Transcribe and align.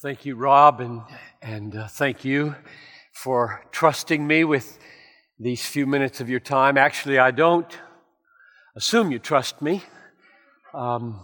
Thank 0.00 0.24
you, 0.24 0.36
Rob, 0.36 0.80
and, 0.80 1.02
and 1.42 1.74
uh, 1.74 1.88
thank 1.88 2.24
you 2.24 2.54
for 3.12 3.64
trusting 3.72 4.24
me 4.24 4.44
with 4.44 4.78
these 5.40 5.66
few 5.66 5.88
minutes 5.88 6.20
of 6.20 6.30
your 6.30 6.38
time. 6.38 6.78
Actually, 6.78 7.18
I 7.18 7.32
don't 7.32 7.66
assume 8.76 9.10
you 9.10 9.18
trust 9.18 9.60
me. 9.60 9.82
Um, 10.72 11.18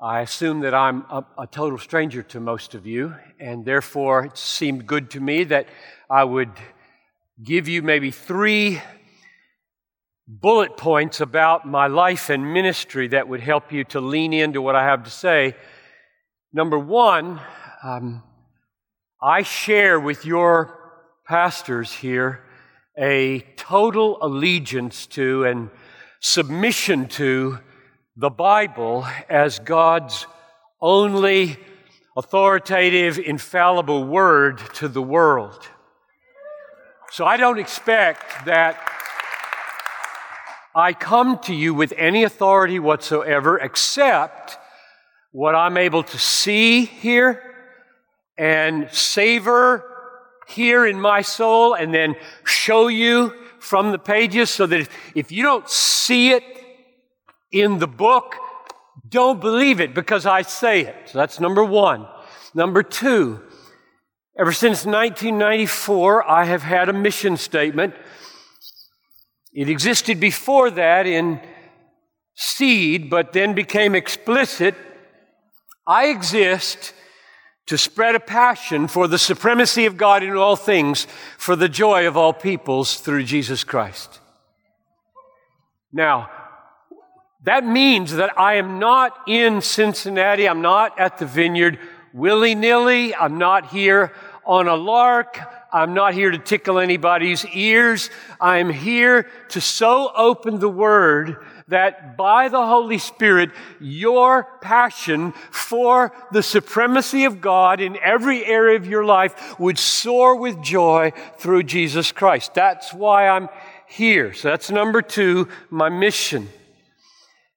I 0.00 0.20
assume 0.22 0.60
that 0.60 0.72
I'm 0.72 1.02
a, 1.10 1.26
a 1.40 1.46
total 1.46 1.76
stranger 1.76 2.22
to 2.22 2.40
most 2.40 2.74
of 2.74 2.86
you, 2.86 3.14
and 3.38 3.66
therefore 3.66 4.24
it 4.24 4.38
seemed 4.38 4.86
good 4.86 5.10
to 5.10 5.20
me 5.20 5.44
that 5.44 5.66
I 6.08 6.24
would 6.24 6.52
give 7.42 7.68
you 7.68 7.82
maybe 7.82 8.10
three 8.10 8.80
bullet 10.26 10.78
points 10.78 11.20
about 11.20 11.68
my 11.68 11.88
life 11.88 12.30
and 12.30 12.54
ministry 12.54 13.08
that 13.08 13.28
would 13.28 13.40
help 13.40 13.74
you 13.74 13.84
to 13.84 14.00
lean 14.00 14.32
into 14.32 14.62
what 14.62 14.74
I 14.74 14.84
have 14.84 15.04
to 15.04 15.10
say. 15.10 15.54
Number 16.50 16.78
one, 16.78 17.40
um, 17.84 18.22
I 19.22 19.42
share 19.42 20.00
with 20.00 20.24
your 20.24 20.78
pastors 21.28 21.92
here 21.92 22.42
a 22.98 23.40
total 23.56 24.16
allegiance 24.22 25.06
to 25.08 25.44
and 25.44 25.68
submission 26.18 27.08
to 27.08 27.58
the 28.16 28.30
Bible 28.30 29.06
as 29.28 29.58
God's 29.58 30.26
only 30.80 31.58
authoritative, 32.16 33.18
infallible 33.18 34.04
word 34.04 34.58
to 34.74 34.88
the 34.88 35.02
world. 35.02 35.68
So 37.10 37.26
I 37.26 37.36
don't 37.36 37.58
expect 37.58 38.46
that 38.46 38.78
I 40.74 40.94
come 40.94 41.38
to 41.40 41.54
you 41.54 41.74
with 41.74 41.92
any 41.98 42.22
authority 42.22 42.78
whatsoever 42.78 43.58
except 43.58 44.56
what 45.32 45.54
I'm 45.54 45.76
able 45.76 46.02
to 46.02 46.18
see 46.18 46.86
here 46.86 47.50
and 48.36 48.90
savor 48.90 49.84
here 50.46 50.86
in 50.86 51.00
my 51.00 51.22
soul 51.22 51.74
and 51.74 51.94
then 51.94 52.14
show 52.44 52.88
you 52.88 53.32
from 53.58 53.92
the 53.92 53.98
pages 53.98 54.50
so 54.50 54.66
that 54.66 54.80
if, 54.80 54.88
if 55.14 55.32
you 55.32 55.42
don't 55.42 55.68
see 55.68 56.32
it 56.32 56.44
in 57.50 57.78
the 57.78 57.86
book, 57.86 58.34
don't 59.08 59.40
believe 59.40 59.80
it 59.80 59.94
because 59.94 60.26
I 60.26 60.42
say 60.42 60.82
it. 60.82 60.94
So 61.06 61.18
that's 61.18 61.40
number 61.40 61.64
one. 61.64 62.06
Number 62.54 62.82
two, 62.82 63.40
ever 64.38 64.52
since 64.52 64.84
1994, 64.84 66.28
I 66.28 66.44
have 66.44 66.62
had 66.62 66.88
a 66.88 66.92
mission 66.92 67.36
statement. 67.36 67.94
It 69.52 69.68
existed 69.68 70.20
before 70.20 70.70
that 70.72 71.06
in 71.06 71.40
seed, 72.34 73.08
but 73.08 73.32
then 73.32 73.54
became 73.54 73.94
explicit. 73.94 74.74
I 75.86 76.06
exist 76.06 76.92
to 77.66 77.78
spread 77.78 78.14
a 78.14 78.20
passion 78.20 78.88
for 78.88 79.08
the 79.08 79.18
supremacy 79.18 79.86
of 79.86 79.96
God 79.96 80.22
in 80.22 80.36
all 80.36 80.56
things, 80.56 81.06
for 81.38 81.56
the 81.56 81.68
joy 81.68 82.06
of 82.06 82.16
all 82.16 82.32
peoples 82.32 82.96
through 82.96 83.24
Jesus 83.24 83.64
Christ. 83.64 84.20
Now, 85.92 86.30
that 87.44 87.64
means 87.64 88.12
that 88.14 88.38
I 88.38 88.54
am 88.54 88.78
not 88.78 89.16
in 89.28 89.60
Cincinnati, 89.60 90.48
I'm 90.48 90.62
not 90.62 90.98
at 90.98 91.18
the 91.18 91.26
vineyard 91.26 91.78
willy 92.12 92.54
nilly, 92.54 93.14
I'm 93.14 93.38
not 93.38 93.70
here 93.70 94.12
on 94.46 94.68
a 94.68 94.76
lark, 94.76 95.38
I'm 95.74 95.92
not 95.92 96.14
here 96.14 96.30
to 96.30 96.38
tickle 96.38 96.78
anybody's 96.78 97.44
ears. 97.46 98.08
I'm 98.40 98.70
here 98.70 99.28
to 99.48 99.60
so 99.60 100.12
open 100.14 100.60
the 100.60 100.68
Word 100.68 101.44
that 101.68 102.16
by 102.16 102.48
the 102.48 102.66
Holy 102.66 102.98
Spirit, 102.98 103.50
your 103.80 104.44
passion 104.60 105.32
for 105.50 106.12
the 106.30 106.42
supremacy 106.42 107.24
of 107.24 107.40
God 107.40 107.80
in 107.80 107.96
every 108.02 108.44
area 108.44 108.76
of 108.76 108.86
your 108.86 109.04
life 109.04 109.58
would 109.58 109.78
soar 109.78 110.36
with 110.36 110.62
joy 110.62 111.12
through 111.38 111.62
Jesus 111.62 112.12
Christ. 112.12 112.54
That's 112.54 112.92
why 112.92 113.28
I'm 113.28 113.48
here. 113.88 114.34
So 114.34 114.48
that's 114.48 114.70
number 114.70 115.02
two, 115.02 115.48
my 115.70 115.88
mission. 115.88 116.48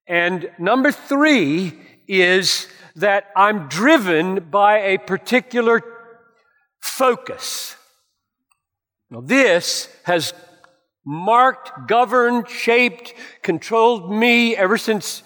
And 0.07 0.49
number 0.57 0.91
three 0.91 1.73
is 2.07 2.67
that 2.95 3.25
I'm 3.35 3.67
driven 3.67 4.49
by 4.49 4.79
a 4.79 4.97
particular 4.97 5.83
focus. 6.79 7.75
Now, 9.09 9.21
this 9.21 9.89
has 10.03 10.33
marked, 11.07 11.87
governed, 11.87 12.49
shaped, 12.49 13.13
controlled 13.41 14.11
me 14.11 14.57
ever 14.57 14.77
since 14.77 15.23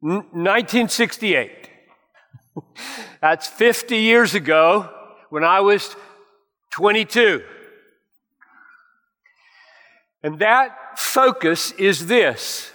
1968. 0.00 1.70
That's 3.20 3.46
50 3.46 3.96
years 3.96 4.34
ago 4.34 4.90
when 5.28 5.44
I 5.44 5.60
was 5.60 5.94
22. 6.72 7.44
And 10.24 10.40
that 10.40 10.98
focus 10.98 11.70
is 11.72 12.08
this 12.08 12.72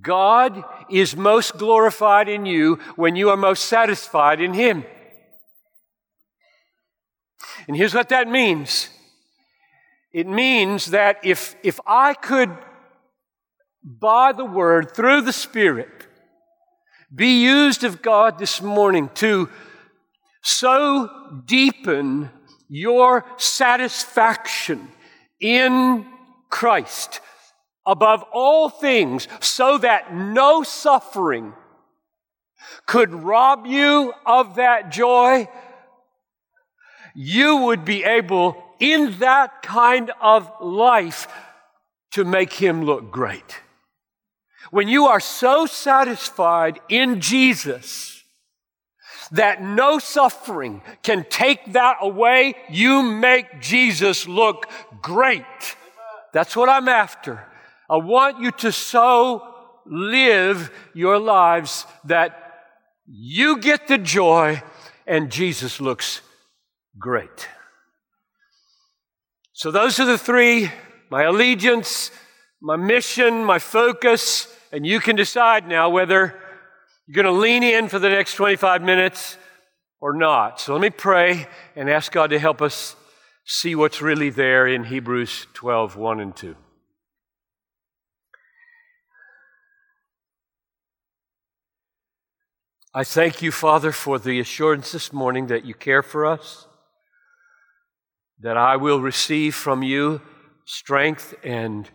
God 0.00 0.62
is 0.88 1.16
most 1.16 1.58
glorified 1.58 2.28
in 2.28 2.46
you 2.46 2.76
when 2.94 3.16
you 3.16 3.28
are 3.30 3.36
most 3.36 3.64
satisfied 3.64 4.40
in 4.40 4.54
Him. 4.54 4.84
And 7.66 7.76
here's 7.76 7.92
what 7.92 8.08
that 8.10 8.28
means 8.28 8.88
it 10.12 10.26
means 10.26 10.86
that 10.86 11.18
if, 11.24 11.56
if 11.62 11.80
I 11.86 12.14
could, 12.14 12.50
by 13.82 14.32
the 14.32 14.44
Word, 14.44 14.94
through 14.94 15.22
the 15.22 15.32
Spirit, 15.32 16.06
be 17.14 17.42
used 17.42 17.84
of 17.84 18.02
God 18.02 18.38
this 18.38 18.62
morning 18.62 19.10
to 19.14 19.48
so 20.42 21.08
deepen 21.46 22.30
your 22.68 23.24
satisfaction 23.36 24.88
in 25.40 26.06
Christ 26.50 27.20
above 27.84 28.22
all 28.32 28.68
things, 28.68 29.26
so 29.40 29.76
that 29.78 30.14
no 30.14 30.62
suffering 30.62 31.52
could 32.86 33.12
rob 33.12 33.66
you 33.66 34.12
of 34.24 34.54
that 34.56 34.90
joy, 34.90 35.48
you 37.14 37.56
would 37.56 37.84
be 37.84 38.04
able 38.04 38.62
in 38.82 39.16
that 39.20 39.62
kind 39.62 40.10
of 40.20 40.50
life 40.60 41.28
to 42.10 42.24
make 42.24 42.52
him 42.52 42.84
look 42.84 43.12
great. 43.12 43.60
When 44.72 44.88
you 44.88 45.06
are 45.06 45.20
so 45.20 45.66
satisfied 45.66 46.80
in 46.88 47.20
Jesus 47.20 48.24
that 49.30 49.62
no 49.62 50.00
suffering 50.00 50.82
can 51.04 51.24
take 51.30 51.74
that 51.74 51.98
away, 52.00 52.54
you 52.68 53.04
make 53.04 53.60
Jesus 53.60 54.26
look 54.26 54.68
great. 55.00 55.76
That's 56.32 56.56
what 56.56 56.68
I'm 56.68 56.88
after. 56.88 57.46
I 57.88 57.98
want 57.98 58.40
you 58.40 58.50
to 58.50 58.72
so 58.72 59.46
live 59.86 60.72
your 60.92 61.20
lives 61.20 61.86
that 62.06 62.64
you 63.06 63.58
get 63.58 63.86
the 63.86 63.98
joy 63.98 64.60
and 65.06 65.30
Jesus 65.30 65.80
looks 65.80 66.20
great. 66.98 67.48
So, 69.62 69.70
those 69.70 70.00
are 70.00 70.06
the 70.06 70.18
three 70.18 70.72
my 71.08 71.22
allegiance, 71.22 72.10
my 72.60 72.74
mission, 72.74 73.44
my 73.44 73.60
focus, 73.60 74.52
and 74.72 74.84
you 74.84 74.98
can 74.98 75.14
decide 75.14 75.68
now 75.68 75.88
whether 75.88 76.34
you're 77.06 77.22
going 77.22 77.32
to 77.32 77.40
lean 77.40 77.62
in 77.62 77.88
for 77.88 78.00
the 78.00 78.08
next 78.08 78.34
25 78.34 78.82
minutes 78.82 79.38
or 80.00 80.14
not. 80.14 80.60
So, 80.60 80.72
let 80.72 80.82
me 80.82 80.90
pray 80.90 81.46
and 81.76 81.88
ask 81.88 82.10
God 82.10 82.30
to 82.30 82.40
help 82.40 82.60
us 82.60 82.96
see 83.44 83.76
what's 83.76 84.02
really 84.02 84.30
there 84.30 84.66
in 84.66 84.82
Hebrews 84.82 85.46
12 85.54 85.94
1 85.94 86.18
and 86.18 86.34
2. 86.34 86.56
I 92.92 93.04
thank 93.04 93.42
you, 93.42 93.52
Father, 93.52 93.92
for 93.92 94.18
the 94.18 94.40
assurance 94.40 94.90
this 94.90 95.12
morning 95.12 95.46
that 95.46 95.64
you 95.64 95.74
care 95.74 96.02
for 96.02 96.26
us 96.26 96.66
that 98.42 98.56
I 98.56 98.76
will 98.76 99.00
receive 99.00 99.54
from 99.54 99.82
you 99.82 100.20
strength 100.64 101.34
and 101.44 101.88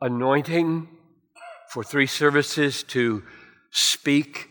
anointing 0.00 0.88
for 1.70 1.84
three 1.84 2.06
services 2.06 2.82
to 2.84 3.22
speak 3.70 4.48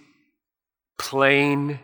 plain, 1.00 1.80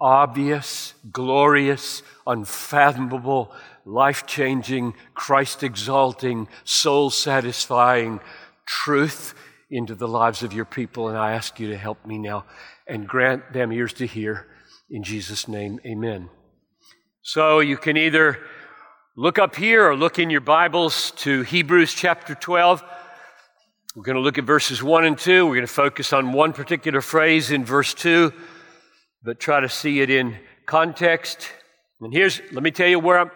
obvious, 0.00 0.94
glorious, 1.10 2.02
unfathomable, 2.26 3.52
life 3.84 4.26
changing, 4.26 4.94
Christ 5.14 5.62
exalting, 5.62 6.48
soul 6.64 7.10
satisfying 7.10 8.20
truth 8.66 9.34
into 9.70 9.94
the 9.94 10.08
lives 10.08 10.42
of 10.42 10.52
your 10.52 10.64
people. 10.64 11.08
And 11.08 11.16
I 11.16 11.32
ask 11.32 11.58
you 11.58 11.68
to 11.68 11.76
help 11.76 12.04
me 12.04 12.18
now 12.18 12.44
and 12.86 13.08
grant 13.08 13.52
them 13.52 13.72
ears 13.72 13.92
to 13.94 14.06
hear. 14.06 14.46
In 14.90 15.02
Jesus' 15.02 15.48
name, 15.48 15.80
amen. 15.86 16.28
So 17.28 17.58
you 17.58 17.76
can 17.76 17.96
either 17.96 18.38
look 19.16 19.36
up 19.36 19.56
here 19.56 19.90
or 19.90 19.96
look 19.96 20.20
in 20.20 20.30
your 20.30 20.40
Bibles 20.40 21.10
to 21.16 21.42
Hebrews 21.42 21.92
chapter 21.92 22.36
12. 22.36 22.84
We're 23.96 24.04
going 24.04 24.14
to 24.14 24.22
look 24.22 24.38
at 24.38 24.44
verses 24.44 24.80
1 24.80 25.04
and 25.04 25.18
2. 25.18 25.44
We're 25.44 25.56
going 25.56 25.66
to 25.66 25.72
focus 25.72 26.12
on 26.12 26.32
one 26.32 26.52
particular 26.52 27.00
phrase 27.00 27.50
in 27.50 27.64
verse 27.64 27.94
2, 27.94 28.32
but 29.24 29.40
try 29.40 29.58
to 29.58 29.68
see 29.68 29.98
it 30.02 30.08
in 30.08 30.36
context. 30.66 31.48
And 32.00 32.12
here's, 32.12 32.40
let 32.52 32.62
me 32.62 32.70
tell 32.70 32.86
you 32.86 33.00
where 33.00 33.18
I'm, 33.18 33.32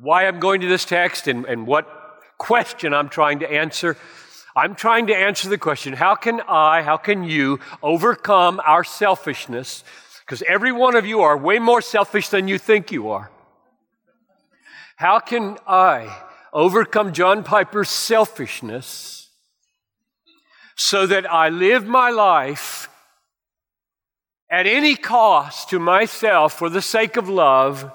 why 0.00 0.26
I'm 0.26 0.40
going 0.40 0.62
to 0.62 0.66
this 0.66 0.86
text 0.86 1.28
and, 1.28 1.44
and 1.44 1.66
what 1.66 1.86
question 2.38 2.94
I'm 2.94 3.10
trying 3.10 3.40
to 3.40 3.52
answer. 3.52 3.98
I'm 4.56 4.74
trying 4.74 5.08
to 5.08 5.14
answer 5.14 5.50
the 5.50 5.58
question 5.58 5.92
how 5.92 6.14
can 6.14 6.40
I, 6.48 6.80
how 6.80 6.96
can 6.96 7.24
you 7.24 7.60
overcome 7.82 8.58
our 8.64 8.84
selfishness? 8.84 9.84
Because 10.24 10.42
every 10.48 10.72
one 10.72 10.96
of 10.96 11.04
you 11.04 11.20
are 11.20 11.36
way 11.36 11.58
more 11.58 11.82
selfish 11.82 12.30
than 12.30 12.48
you 12.48 12.56
think 12.56 12.90
you 12.90 13.10
are. 13.10 13.30
How 15.04 15.18
can 15.18 15.58
I 15.66 16.22
overcome 16.50 17.12
John 17.12 17.44
Piper's 17.44 17.90
selfishness 17.90 19.28
so 20.76 21.06
that 21.06 21.30
I 21.30 21.50
live 21.50 21.84
my 21.84 22.08
life 22.08 22.88
at 24.50 24.66
any 24.66 24.96
cost 24.96 25.68
to 25.68 25.78
myself 25.78 26.54
for 26.58 26.70
the 26.70 26.80
sake 26.80 27.18
of 27.18 27.28
love 27.28 27.92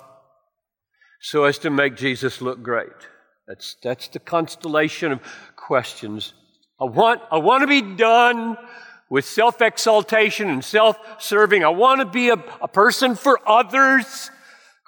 so 1.19 1.45
as 1.45 1.57
to 1.57 1.71
make 1.71 1.95
Jesus 1.95 2.41
look 2.41 2.61
great? 2.61 2.93
That's, 3.47 3.75
that's 3.81 4.07
the 4.09 4.19
constellation 4.19 5.11
of 5.11 5.21
questions 5.55 6.35
I 6.79 6.83
want, 6.83 7.23
I 7.31 7.39
want 7.39 7.61
to 7.61 7.67
be 7.67 7.81
done 7.95 8.55
with 9.09 9.25
self 9.25 9.63
exaltation 9.63 10.47
and 10.47 10.63
self 10.63 10.95
serving. 11.17 11.63
I 11.63 11.69
want 11.69 12.01
to 12.01 12.05
be 12.05 12.29
a, 12.29 12.37
a, 12.61 12.67
person 12.67 13.15
for 13.15 13.39
others 13.49 14.29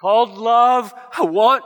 called 0.02 0.36
love. 0.36 0.92
I 1.16 1.22
want 1.22 1.64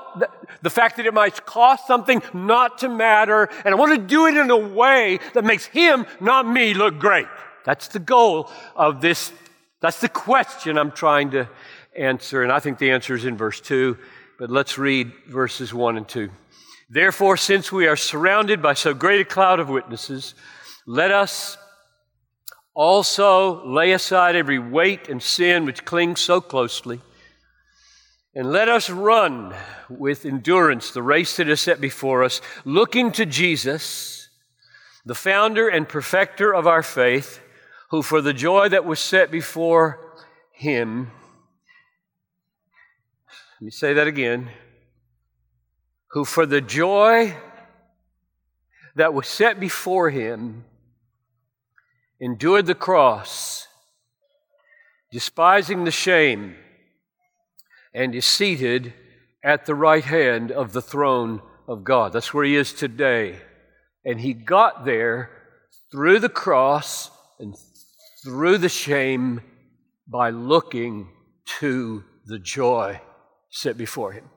the 0.63 0.71
fact 0.71 0.97
that 0.97 1.07
it 1.07 1.15
might 1.15 1.45
cost 1.47 1.87
something 1.87 2.23
not 2.33 2.79
to 2.79 2.89
matter. 2.89 3.49
And 3.65 3.75
I 3.75 3.79
want 3.79 3.93
to 3.93 4.07
do 4.07 4.27
it 4.27 4.37
in 4.37 4.51
a 4.51 4.57
way 4.57 5.19
that 5.35 5.45
makes 5.45 5.67
him, 5.67 6.07
not 6.21 6.47
me, 6.49 6.75
look 6.75 6.99
great. 6.99 7.27
That's 7.65 7.89
the 7.89 7.99
goal 7.99 8.51
of 8.75 9.01
this. 9.01 9.33
That's 9.81 10.01
the 10.01 10.09
question 10.09 10.79
I'm 10.79 10.93
trying 10.93 11.33
to 11.33 11.49
answer. 11.97 12.43
And 12.43 12.53
I 12.53 12.61
think 12.61 12.79
the 12.79 12.91
answer 12.91 13.15
is 13.15 13.25
in 13.25 13.37
verse 13.37 13.61
2. 13.61 13.97
But 14.39 14.51
let's 14.51 14.79
read 14.79 15.13
verses 15.29 15.73
1 15.73 15.97
and 15.97 16.07
2. 16.07 16.31
Therefore, 16.89 17.37
since 17.37 17.73
we 17.73 17.87
are 17.89 17.97
surrounded 17.97 18.63
by 18.63 18.75
so 18.75 18.95
great 18.95 19.21
a 19.21 19.25
cloud 19.25 19.59
of 19.59 19.69
witnesses, 19.69 20.35
let 20.87 21.11
us 21.11 21.59
also 22.75 23.67
lay 23.67 23.93
aside 23.93 24.37
every 24.37 24.59
weight 24.59 25.09
and 25.09 25.23
sin 25.23 25.65
which 25.65 25.85
clings 25.85 26.21
so 26.21 26.41
closely, 26.41 27.01
and 28.37 28.53
let 28.53 28.69
us 28.69 28.91
run 28.91 29.55
with 29.89 30.27
endurance 30.27 30.91
the 30.91 31.03
race 31.03 31.39
that 31.39 31.49
is 31.49 31.59
set 31.59 31.81
before 31.81 32.23
us, 32.23 32.43
looking 32.67 33.11
to 33.13 33.25
Jesus, 33.25 34.29
the 35.07 35.15
founder 35.15 35.69
and 35.69 35.89
perfecter 35.89 36.55
of 36.55 36.67
our 36.67 36.83
faith, 36.83 37.41
who 37.91 38.03
for 38.03 38.21
the 38.21 38.35
joy 38.35 38.69
that 38.69 38.85
was 38.85 39.01
set 39.01 39.31
before 39.31 39.99
him, 40.53 41.11
let 43.59 43.65
me 43.65 43.71
say 43.71 43.95
that 43.95 44.07
again 44.07 44.51
who 46.09 46.27
for 46.27 46.45
the 46.45 46.61
joy 46.61 47.35
that 48.97 49.15
was 49.15 49.27
set 49.27 49.59
before 49.59 50.11
him 50.11 50.65
endured 52.21 52.67
the 52.67 52.75
cross, 52.75 53.67
despising 55.11 55.85
the 55.85 55.91
shame, 55.91 56.55
and 57.97 58.15
is 58.15 58.27
seated 58.27 58.93
at 59.43 59.65
the 59.65 59.75
right 59.75 60.05
hand 60.05 60.53
of 60.53 60.75
the 60.75 60.83
throne 60.83 61.41
of 61.67 61.83
God. 61.83 62.13
That's 62.13 62.35
where 62.35 62.45
he 62.45 62.55
is 62.55 62.75
today. 62.75 63.39
And 64.05 64.21
he 64.21 64.35
got 64.35 64.85
there 64.85 65.31
through 65.91 66.21
the 66.21 66.29
cross 66.29 67.11
and 67.41 67.57
through 68.23 68.59
the 68.59 68.69
shame 68.69 69.41
by 70.07 70.29
looking 70.29 71.09
to 71.59 72.05
the 72.27 72.39
joy 72.39 73.01
set 73.51 73.79
before 73.79 74.13
him. 74.13 74.29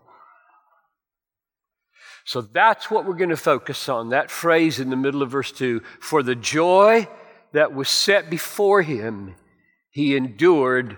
So 2.25 2.41
that's 2.41 2.89
what 2.89 3.05
we're 3.05 3.15
going 3.15 3.29
to 3.31 3.37
focus 3.37 3.89
on. 3.89 4.09
That 4.09 4.31
phrase 4.31 4.79
in 4.79 4.89
the 4.89 4.95
middle 4.95 5.21
of 5.21 5.31
verse 5.31 5.51
2 5.51 5.81
For 5.99 6.23
the 6.23 6.35
joy 6.35 7.09
that 7.51 7.73
was 7.73 7.89
set 7.89 8.29
before 8.29 8.83
him, 8.83 9.35
he 9.89 10.15
endured 10.15 10.97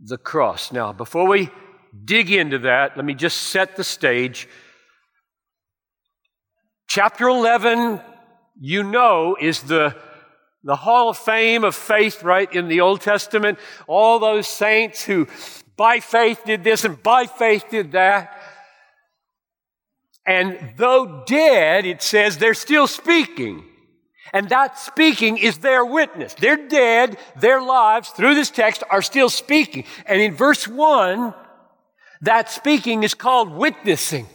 the 0.00 0.16
cross. 0.16 0.72
Now, 0.72 0.92
before 0.92 1.28
we 1.28 1.50
dig 2.04 2.30
into 2.30 2.60
that, 2.60 2.96
let 2.96 3.04
me 3.04 3.14
just 3.14 3.36
set 3.36 3.76
the 3.76 3.84
stage. 3.84 4.48
Chapter 6.88 7.28
11, 7.28 8.00
you 8.60 8.82
know, 8.82 9.36
is 9.40 9.62
the, 9.62 9.94
the 10.62 10.76
hall 10.76 11.10
of 11.10 11.18
fame 11.18 11.64
of 11.64 11.74
faith, 11.74 12.22
right, 12.22 12.52
in 12.52 12.68
the 12.68 12.80
Old 12.80 13.00
Testament. 13.00 13.58
All 13.86 14.18
those 14.18 14.46
saints 14.46 15.04
who 15.04 15.26
by 15.76 16.00
faith 16.00 16.42
did 16.44 16.62
this 16.62 16.84
and 16.84 17.02
by 17.02 17.26
faith 17.26 17.64
did 17.70 17.92
that. 17.92 18.40
And 20.26 20.72
though 20.76 21.24
dead, 21.26 21.84
it 21.84 22.00
says 22.00 22.38
they're 22.38 22.54
still 22.54 22.86
speaking. 22.86 23.64
And 24.32 24.48
that 24.48 24.78
speaking 24.78 25.36
is 25.36 25.58
their 25.58 25.84
witness. 25.84 26.34
They're 26.34 26.68
dead. 26.68 27.18
Their 27.38 27.60
lives 27.60 28.08
through 28.10 28.34
this 28.34 28.50
text 28.50 28.82
are 28.90 29.02
still 29.02 29.28
speaking. 29.28 29.84
And 30.06 30.20
in 30.20 30.34
verse 30.34 30.66
one, 30.66 31.34
that 32.24 32.50
speaking 32.50 33.02
is 33.02 33.14
called 33.14 33.52
witnessing. 33.52 34.26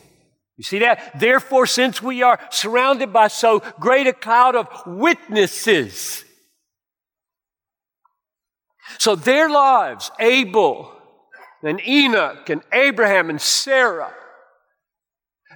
You 0.58 0.64
see 0.64 0.80
that? 0.80 1.20
Therefore, 1.20 1.66
since 1.66 2.02
we 2.02 2.22
are 2.22 2.40
surrounded 2.52 3.14
by 3.14 3.30
so 3.30 3.62
great 3.80 4.08
a 4.08 4.14
cloud 4.14 4.56
of 4.56 4.68
witnesses, 4.86 6.26
so 8.98 9.16
their 9.16 9.50
lives, 9.50 10.12
Abel 10.20 10.92
and 11.64 11.80
Enoch 11.88 12.50
and 12.50 12.62
Abraham 12.74 13.30
and 13.30 13.40
Sarah, 13.40 14.14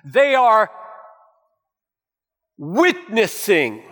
they 0.06 0.36
are 0.36 0.70
witnessing 2.58 3.84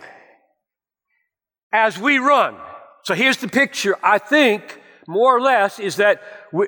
as 1.72 1.98
we 1.98 2.18
run. 2.18 2.56
So 3.04 3.14
here's 3.14 3.38
the 3.38 3.48
picture. 3.48 3.96
I 4.02 4.18
think, 4.18 4.80
more 5.06 5.36
or 5.36 5.40
less, 5.40 5.78
is 5.78 5.96
that 5.96 6.22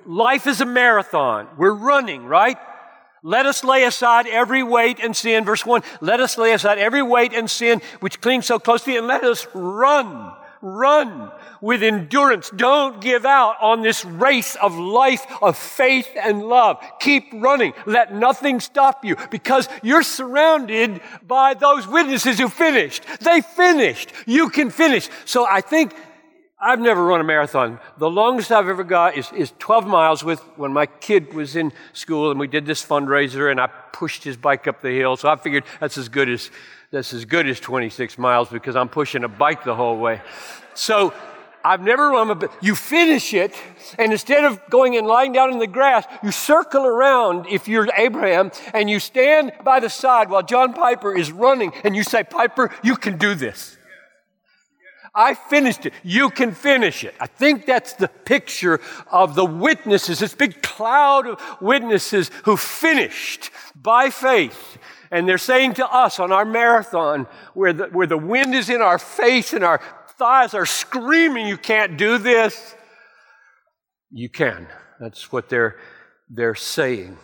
life 0.06 0.46
is 0.46 0.60
a 0.60 0.66
marathon. 0.66 1.48
We're 1.56 1.74
running, 1.74 2.24
right? 2.24 2.58
Let 3.22 3.46
us 3.46 3.64
lay 3.64 3.84
aside 3.84 4.26
every 4.26 4.62
weight 4.62 4.98
and 5.00 5.16
sin. 5.16 5.44
Verse 5.44 5.64
1 5.64 5.82
Let 6.00 6.20
us 6.20 6.36
lay 6.36 6.52
aside 6.52 6.78
every 6.78 7.02
weight 7.02 7.32
and 7.32 7.50
sin 7.50 7.80
which 8.00 8.20
clings 8.20 8.46
so 8.46 8.58
closely, 8.58 8.96
and 8.96 9.06
let 9.06 9.24
us 9.24 9.46
run 9.54 10.32
Run 10.66 11.30
with 11.60 11.82
endurance. 11.82 12.48
Don't 12.48 12.98
give 13.02 13.26
out 13.26 13.56
on 13.60 13.82
this 13.82 14.02
race 14.02 14.56
of 14.56 14.74
life 14.74 15.22
of 15.42 15.58
faith 15.58 16.08
and 16.18 16.42
love. 16.42 16.82
Keep 17.00 17.34
running. 17.34 17.74
Let 17.84 18.14
nothing 18.14 18.60
stop 18.60 19.04
you 19.04 19.16
because 19.30 19.68
you're 19.82 20.02
surrounded 20.02 21.02
by 21.28 21.52
those 21.52 21.86
witnesses 21.86 22.38
who 22.38 22.48
finished. 22.48 23.04
They 23.20 23.42
finished. 23.42 24.10
You 24.24 24.48
can 24.48 24.70
finish. 24.70 25.10
So 25.26 25.44
I 25.44 25.60
think 25.60 25.94
I've 26.60 26.80
never 26.80 27.04
run 27.04 27.20
a 27.20 27.24
marathon. 27.24 27.78
The 27.98 28.08
longest 28.08 28.50
I've 28.50 28.68
ever 28.68 28.84
got 28.84 29.18
is, 29.18 29.30
is 29.32 29.52
12 29.58 29.86
miles 29.86 30.24
with 30.24 30.40
when 30.56 30.72
my 30.72 30.86
kid 30.86 31.34
was 31.34 31.56
in 31.56 31.72
school 31.92 32.30
and 32.30 32.40
we 32.40 32.46
did 32.46 32.64
this 32.64 32.84
fundraiser 32.84 33.50
and 33.50 33.60
I 33.60 33.66
pushed 33.66 34.24
his 34.24 34.36
bike 34.36 34.66
up 34.66 34.80
the 34.80 34.90
hill. 34.90 35.16
So 35.16 35.28
I 35.28 35.36
figured 35.36 35.64
that's 35.80 35.98
as 35.98 36.08
good 36.08 36.30
as 36.30 36.50
that's 36.90 37.12
as 37.12 37.24
good 37.24 37.48
as 37.48 37.58
26 37.58 38.18
miles 38.18 38.48
because 38.48 38.76
I'm 38.76 38.88
pushing 38.88 39.24
a 39.24 39.28
bike 39.28 39.64
the 39.64 39.74
whole 39.74 39.98
way. 39.98 40.22
So 40.74 41.12
I've 41.64 41.80
never 41.80 42.10
run 42.10 42.30
a, 42.30 42.48
you 42.60 42.74
finish 42.74 43.34
it, 43.34 43.54
and 43.98 44.12
instead 44.12 44.44
of 44.44 44.60
going 44.70 44.96
and 44.96 45.06
lying 45.06 45.32
down 45.32 45.50
in 45.50 45.58
the 45.58 45.66
grass, 45.66 46.04
you 46.22 46.30
circle 46.30 46.84
around 46.84 47.46
if 47.46 47.66
you're 47.66 47.88
Abraham, 47.96 48.52
and 48.74 48.90
you 48.90 49.00
stand 49.00 49.52
by 49.64 49.80
the 49.80 49.88
side 49.88 50.28
while 50.28 50.42
John 50.42 50.74
Piper 50.74 51.16
is 51.16 51.32
running, 51.32 51.72
and 51.82 51.96
you 51.96 52.04
say, 52.04 52.22
Piper, 52.22 52.70
you 52.82 52.96
can 52.96 53.16
do 53.16 53.34
this. 53.34 53.78
I 55.14 55.34
finished 55.34 55.86
it. 55.86 55.94
You 56.02 56.30
can 56.30 56.52
finish 56.52 57.04
it. 57.04 57.14
I 57.20 57.26
think 57.26 57.66
that's 57.66 57.92
the 57.92 58.08
picture 58.08 58.80
of 59.10 59.34
the 59.34 59.44
witnesses, 59.44 60.18
this 60.18 60.34
big 60.34 60.62
cloud 60.62 61.26
of 61.26 61.40
witnesses 61.60 62.30
who 62.44 62.56
finished 62.56 63.50
by 63.76 64.10
faith 64.10 64.78
and 65.14 65.28
they're 65.28 65.38
saying 65.38 65.74
to 65.74 65.86
us 65.86 66.18
on 66.18 66.32
our 66.32 66.44
marathon, 66.44 67.28
where 67.54 67.72
the, 67.72 67.84
where 67.84 68.08
the 68.08 68.18
wind 68.18 68.52
is 68.52 68.68
in 68.68 68.82
our 68.82 68.98
face 68.98 69.52
and 69.52 69.62
our 69.62 69.80
thighs 70.18 70.54
are 70.54 70.66
screaming, 70.66 71.46
You 71.46 71.56
can't 71.56 71.96
do 71.96 72.18
this. 72.18 72.74
You 74.10 74.28
can. 74.28 74.66
That's 74.98 75.30
what 75.30 75.48
they're, 75.48 75.76
they're 76.28 76.56
saying. 76.56 77.16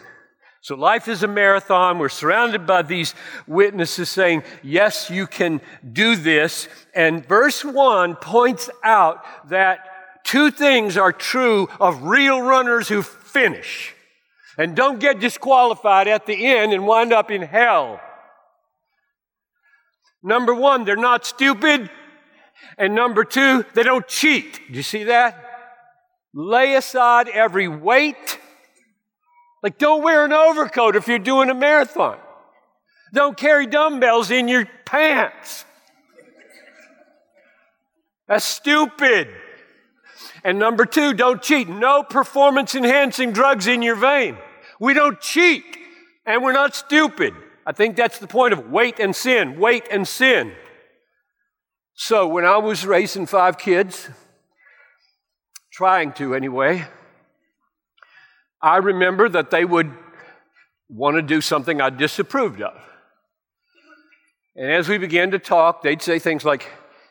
So 0.63 0.75
life 0.75 1.09
is 1.09 1.23
a 1.23 1.29
marathon. 1.29 1.99
We're 1.99 2.11
surrounded 2.11 2.67
by 2.67 2.83
these 2.83 3.15
witnesses 3.47 4.11
saying, 4.11 4.43
Yes, 4.63 5.09
you 5.09 5.27
can 5.27 5.61
do 5.93 6.17
this. 6.17 6.69
And 6.95 7.27
verse 7.27 7.65
1 7.65 8.17
points 8.17 8.69
out 8.85 9.25
that 9.49 10.25
two 10.25 10.51
things 10.51 10.99
are 10.99 11.13
true 11.13 11.69
of 11.81 12.03
real 12.03 12.43
runners 12.43 12.89
who 12.89 13.03
finish 13.03 13.95
and 14.59 14.77
don't 14.77 15.01
get 15.01 15.21
disqualified 15.21 16.09
at 16.09 16.27
the 16.27 16.47
end 16.47 16.75
and 16.75 16.87
wind 16.87 17.13
up 17.13 17.31
in 17.31 17.41
hell. 17.41 18.01
Number 20.23 20.55
one, 20.55 20.85
they're 20.85 20.97
not 20.97 21.25
stupid. 21.25 21.89
And 22.77 22.95
number 22.95 23.25
two, 23.25 23.65
they 23.75 23.83
don't 23.83 24.07
cheat. 24.07 24.61
Do 24.69 24.75
you 24.75 24.83
see 24.83 25.05
that? 25.05 25.43
Lay 26.35 26.75
aside 26.75 27.29
every 27.29 27.69
weight 27.69 28.40
Like, 29.63 29.79
don't 29.79 30.03
wear 30.03 30.25
an 30.25 30.33
overcoat 30.33 30.97
if 30.97 31.07
you're 31.09 31.19
doing 31.19 31.51
a 31.51 31.55
marathon. 31.55 32.19
Don't 33.13 33.37
carry 33.37 33.67
dumbbells 33.67 34.31
in 34.31 34.49
your 34.49 34.67
pants. 34.85 35.65
That's 38.29 38.45
stupid. 38.45 39.29
And 40.45 40.59
number 40.59 40.87
two, 40.87 41.13
don't 41.13 41.43
cheat. 41.43 41.69
No 41.69 42.03
performance 42.03 42.75
enhancing 42.75 43.33
drugs 43.33 43.67
in 43.67 43.83
your 43.83 43.97
vein. 43.97 44.39
We 44.79 44.95
don't 44.95 45.21
cheat 45.21 45.65
and 46.25 46.43
we're 46.43 46.53
not 46.53 46.75
stupid. 46.75 47.35
I 47.67 47.73
think 47.73 47.97
that's 47.97 48.19
the 48.19 48.27
point 48.27 48.53
of 48.53 48.71
weight 48.71 48.99
and 48.99 49.15
sin, 49.15 49.59
weight 49.59 49.87
and 49.91 50.07
sin. 50.07 50.53
So 51.95 52.27
when 52.27 52.45
I 52.45 52.57
was 52.57 52.87
raising 52.87 53.27
five 53.27 53.59
kids, 53.59 54.09
trying 55.73 56.13
to 56.15 56.35
anyway, 56.35 56.87
I 58.63 58.77
remember 58.77 59.29
that 59.29 59.51
they 59.51 59.65
would 59.65 59.91
want 60.89 61.17
to 61.17 61.23
do 61.23 61.41
something 61.41 61.81
I 61.81 61.91
disapproved 61.91 62.61
of. 62.63 62.75
And 64.57 64.71
as 64.71 64.89
we 64.89 64.99
began 64.99 65.31
to 65.31 65.39
talk, 65.39 65.83
they'd 65.83 66.03
say 66.03 66.19
things 66.19 66.45
like, 66.45 66.69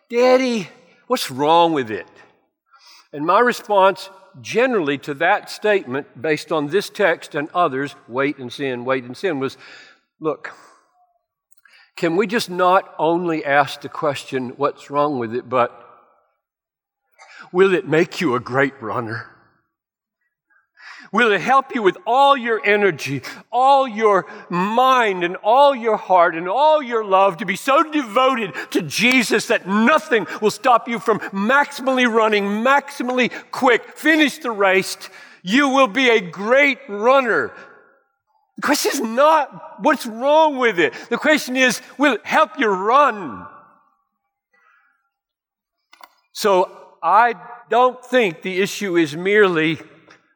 Daddy, 0.10 0.68
what's 1.08 1.32
wrong 1.32 1.74
with 1.74 1.90
it? 1.90 2.08
And 3.12 3.26
my 3.26 3.40
response 3.40 4.10
generally 4.42 4.98
to 5.00 5.14
that 5.16 5.50
statement, 5.50 6.22
based 6.22 6.52
on 6.52 6.68
this 6.68 6.90
text 6.90 7.36
and 7.36 7.50
others, 7.54 7.96
weight 8.08 8.38
and 8.38 8.52
sin, 8.52 8.86
weight 8.86 9.04
and 9.04 9.18
sin, 9.18 9.40
was 9.40 9.58
look, 10.20 10.52
can 11.96 12.16
we 12.16 12.28
just 12.28 12.50
not 12.50 12.94
only 13.00 13.44
ask 13.44 13.82
the 13.82 13.90
question, 13.90 14.50
what's 14.58 14.90
wrong 14.90 15.20
with 15.20 15.34
it, 15.34 15.50
but 15.50 15.72
will 17.52 17.74
it 17.74 17.88
make 17.88 18.22
you 18.22 18.36
a 18.36 18.40
great 18.40 18.80
runner? 18.82 19.39
Will 21.12 21.32
it 21.32 21.42
help 21.42 21.74
you 21.74 21.82
with 21.82 21.98
all 22.06 22.38
your 22.38 22.64
energy, 22.64 23.24
all 23.52 23.88
your 23.88 24.28
mind, 24.50 25.24
and 25.24 25.36
all 25.38 25.76
your 25.76 25.98
heart, 25.98 26.36
and 26.36 26.48
all 26.48 26.84
your 26.84 27.04
love 27.04 27.38
to 27.38 27.46
be 27.46 27.56
so 27.56 27.84
devoted 27.84 28.54
to 28.72 28.82
Jesus 28.84 29.48
that 29.48 29.68
nothing 29.68 30.28
will 30.42 30.52
stop 30.52 30.88
you 30.88 31.00
from 31.00 31.20
maximally 31.32 32.12
running, 32.12 32.44
maximally 32.44 33.32
quick, 33.52 33.98
finish 33.98 34.38
the 34.38 34.52
race? 34.52 34.98
You 35.42 35.70
will 35.70 35.88
be 35.88 36.10
a 36.10 36.20
great 36.20 36.80
runner. 36.88 37.52
The 38.58 38.62
question 38.62 38.92
is 38.92 39.00
not 39.00 39.82
what's 39.82 40.06
wrong 40.06 40.58
with 40.58 40.80
it. 40.80 40.94
The 41.10 41.18
question 41.18 41.56
is, 41.56 41.82
will 41.98 42.16
it 42.16 42.26
help 42.26 42.60
you 42.60 42.68
run? 42.68 43.48
So 46.34 46.70
I 47.02 47.36
don't 47.70 48.04
think 48.04 48.42
the 48.42 48.62
issue 48.62 48.98
is 48.98 49.16
merely 49.16 49.80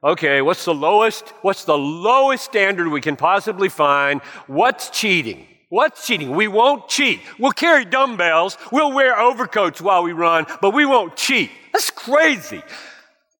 okay, 0.03 0.41
what's 0.41 0.65
the 0.65 0.73
lowest? 0.73 1.29
What's 1.41 1.65
the 1.65 1.77
lowest 1.77 2.43
standard 2.43 2.87
we 2.87 3.01
can 3.01 3.15
possibly 3.15 3.69
find? 3.69 4.21
What's 4.47 4.89
cheating? 4.89 5.47
What's 5.69 6.05
cheating? 6.05 6.35
We 6.35 6.47
won't 6.47 6.87
cheat. 6.87 7.19
We'll 7.39 7.51
carry 7.51 7.85
dumbbells. 7.85 8.57
We'll 8.71 8.91
wear 8.91 9.19
overcoats 9.19 9.81
while 9.81 10.03
we 10.03 10.11
run, 10.11 10.45
but 10.61 10.71
we 10.71 10.85
won't 10.85 11.15
cheat. 11.15 11.49
That's 11.71 11.89
crazy. 11.89 12.61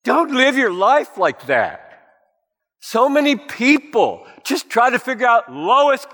Don't 0.02 0.32
live 0.32 0.56
your 0.56 0.72
life 0.72 1.16
like 1.16 1.46
that. 1.46 1.80
So 2.80 3.08
many 3.08 3.36
people 3.36 4.26
just 4.42 4.68
try 4.68 4.90
to 4.90 4.98
figure 4.98 5.26
out 5.26 5.50
lowest, 5.50 6.08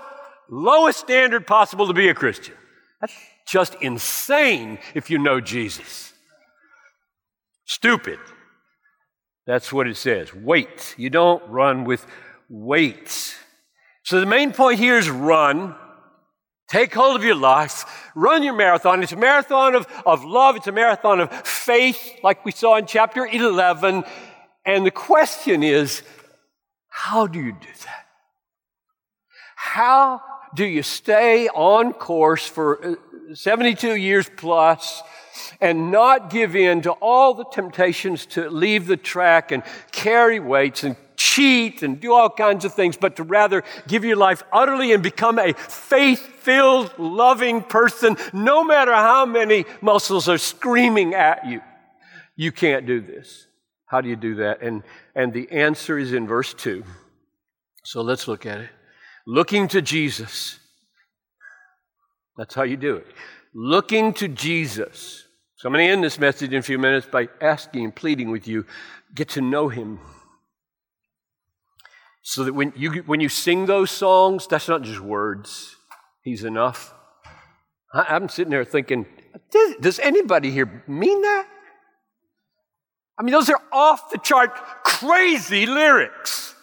lowest 0.49 0.99
standard 0.99 1.45
possible 1.47 1.87
to 1.87 1.93
be 1.93 2.07
a 2.07 2.13
Christian. 2.13 2.55
That's 3.01 3.13
just 3.47 3.75
insane 3.81 4.79
if 4.93 5.09
you 5.09 5.17
know 5.17 5.41
Jesus. 5.41 6.13
Stupid. 7.65 8.19
That's 9.51 9.73
what 9.73 9.85
it 9.85 9.97
says. 9.97 10.33
Weight. 10.33 10.95
You 10.97 11.09
don't 11.09 11.45
run 11.49 11.83
with 11.83 12.07
weights. 12.47 13.35
So 14.01 14.21
the 14.21 14.25
main 14.25 14.53
point 14.53 14.79
here 14.79 14.97
is 14.97 15.09
run. 15.09 15.75
Take 16.69 16.93
hold 16.93 17.17
of 17.17 17.25
your 17.25 17.35
life. 17.35 18.09
Run 18.15 18.43
your 18.43 18.55
marathon. 18.55 19.03
It's 19.03 19.11
a 19.11 19.17
marathon 19.17 19.75
of, 19.75 19.87
of 20.05 20.23
love. 20.23 20.55
It's 20.55 20.67
a 20.67 20.71
marathon 20.71 21.19
of 21.19 21.33
faith, 21.45 21.99
like 22.23 22.45
we 22.45 22.53
saw 22.53 22.77
in 22.77 22.85
chapter 22.85 23.25
11. 23.25 24.05
And 24.65 24.85
the 24.85 24.91
question 24.91 25.63
is, 25.63 26.01
how 26.87 27.27
do 27.27 27.37
you 27.37 27.51
do 27.51 27.67
that? 27.83 28.05
How 29.57 30.21
do 30.55 30.63
you 30.63 30.81
stay 30.81 31.49
on 31.49 31.91
course 31.91 32.47
for 32.47 32.85
uh, 32.85 32.95
72 33.33 33.95
years 33.97 34.29
plus 34.37 35.03
and 35.59 35.91
not 35.91 36.29
give 36.29 36.55
in 36.55 36.81
to 36.81 36.91
all 36.93 37.33
the 37.33 37.45
temptations 37.45 38.25
to 38.27 38.49
leave 38.49 38.87
the 38.87 38.97
track 38.97 39.51
and 39.51 39.63
carry 39.91 40.39
weights 40.39 40.83
and 40.83 40.95
cheat 41.15 41.83
and 41.83 41.99
do 41.99 42.13
all 42.13 42.29
kinds 42.29 42.65
of 42.65 42.73
things, 42.73 42.97
but 42.97 43.15
to 43.15 43.23
rather 43.23 43.63
give 43.87 44.03
your 44.03 44.15
life 44.15 44.43
utterly 44.51 44.91
and 44.91 45.03
become 45.03 45.37
a 45.37 45.53
faith 45.53 46.19
filled, 46.19 46.97
loving 46.97 47.61
person, 47.61 48.17
no 48.33 48.63
matter 48.63 48.93
how 48.93 49.25
many 49.25 49.65
muscles 49.81 50.27
are 50.27 50.39
screaming 50.39 51.13
at 51.13 51.45
you. 51.45 51.61
You 52.35 52.51
can't 52.51 52.85
do 52.85 53.01
this. 53.01 53.47
How 53.85 54.01
do 54.01 54.09
you 54.09 54.15
do 54.15 54.35
that? 54.35 54.61
And, 54.61 54.83
and 55.15 55.31
the 55.33 55.51
answer 55.51 55.99
is 55.99 56.13
in 56.13 56.25
verse 56.25 56.53
2. 56.53 56.83
So 57.83 58.01
let's 58.01 58.27
look 58.27 58.45
at 58.45 58.61
it. 58.61 58.69
Looking 59.27 59.67
to 59.69 59.81
Jesus. 59.81 60.59
That's 62.37 62.55
how 62.55 62.63
you 62.63 62.77
do 62.77 62.95
it. 62.95 63.07
Looking 63.53 64.13
to 64.15 64.27
Jesus. 64.27 65.25
So 65.57 65.67
I'm 65.67 65.73
going 65.73 65.85
to 65.85 65.91
end 65.91 66.03
this 66.03 66.17
message 66.17 66.51
in 66.51 66.59
a 66.59 66.63
few 66.63 66.79
minutes 66.79 67.05
by 67.05 67.29
asking 67.39 67.83
and 67.83 67.95
pleading 67.95 68.31
with 68.31 68.47
you 68.47 68.65
get 69.13 69.29
to 69.29 69.41
know 69.41 69.69
him. 69.69 69.99
So 72.23 72.43
that 72.45 72.53
when 72.53 72.73
you, 72.75 73.03
when 73.05 73.19
you 73.19 73.29
sing 73.29 73.65
those 73.65 73.91
songs, 73.91 74.47
that's 74.47 74.67
not 74.67 74.83
just 74.83 74.99
words, 74.99 75.75
he's 76.23 76.43
enough. 76.43 76.93
I, 77.93 78.15
am 78.15 78.29
sitting 78.29 78.51
there 78.51 78.63
thinking, 78.63 79.05
does, 79.51 79.75
does 79.81 79.99
anybody 79.99 80.51
here 80.51 80.83
mean 80.87 81.21
that? 81.21 81.47
I 83.19 83.23
mean, 83.23 83.33
those 83.33 83.49
are 83.49 83.61
off 83.71 84.09
the 84.11 84.17
chart, 84.17 84.55
crazy 84.83 85.65
lyrics. 85.65 86.55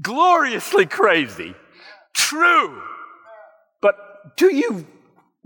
Gloriously 0.00 0.86
crazy. 0.86 1.54
True. 2.14 2.82
But 3.80 4.36
do 4.36 4.54
you 4.54 4.86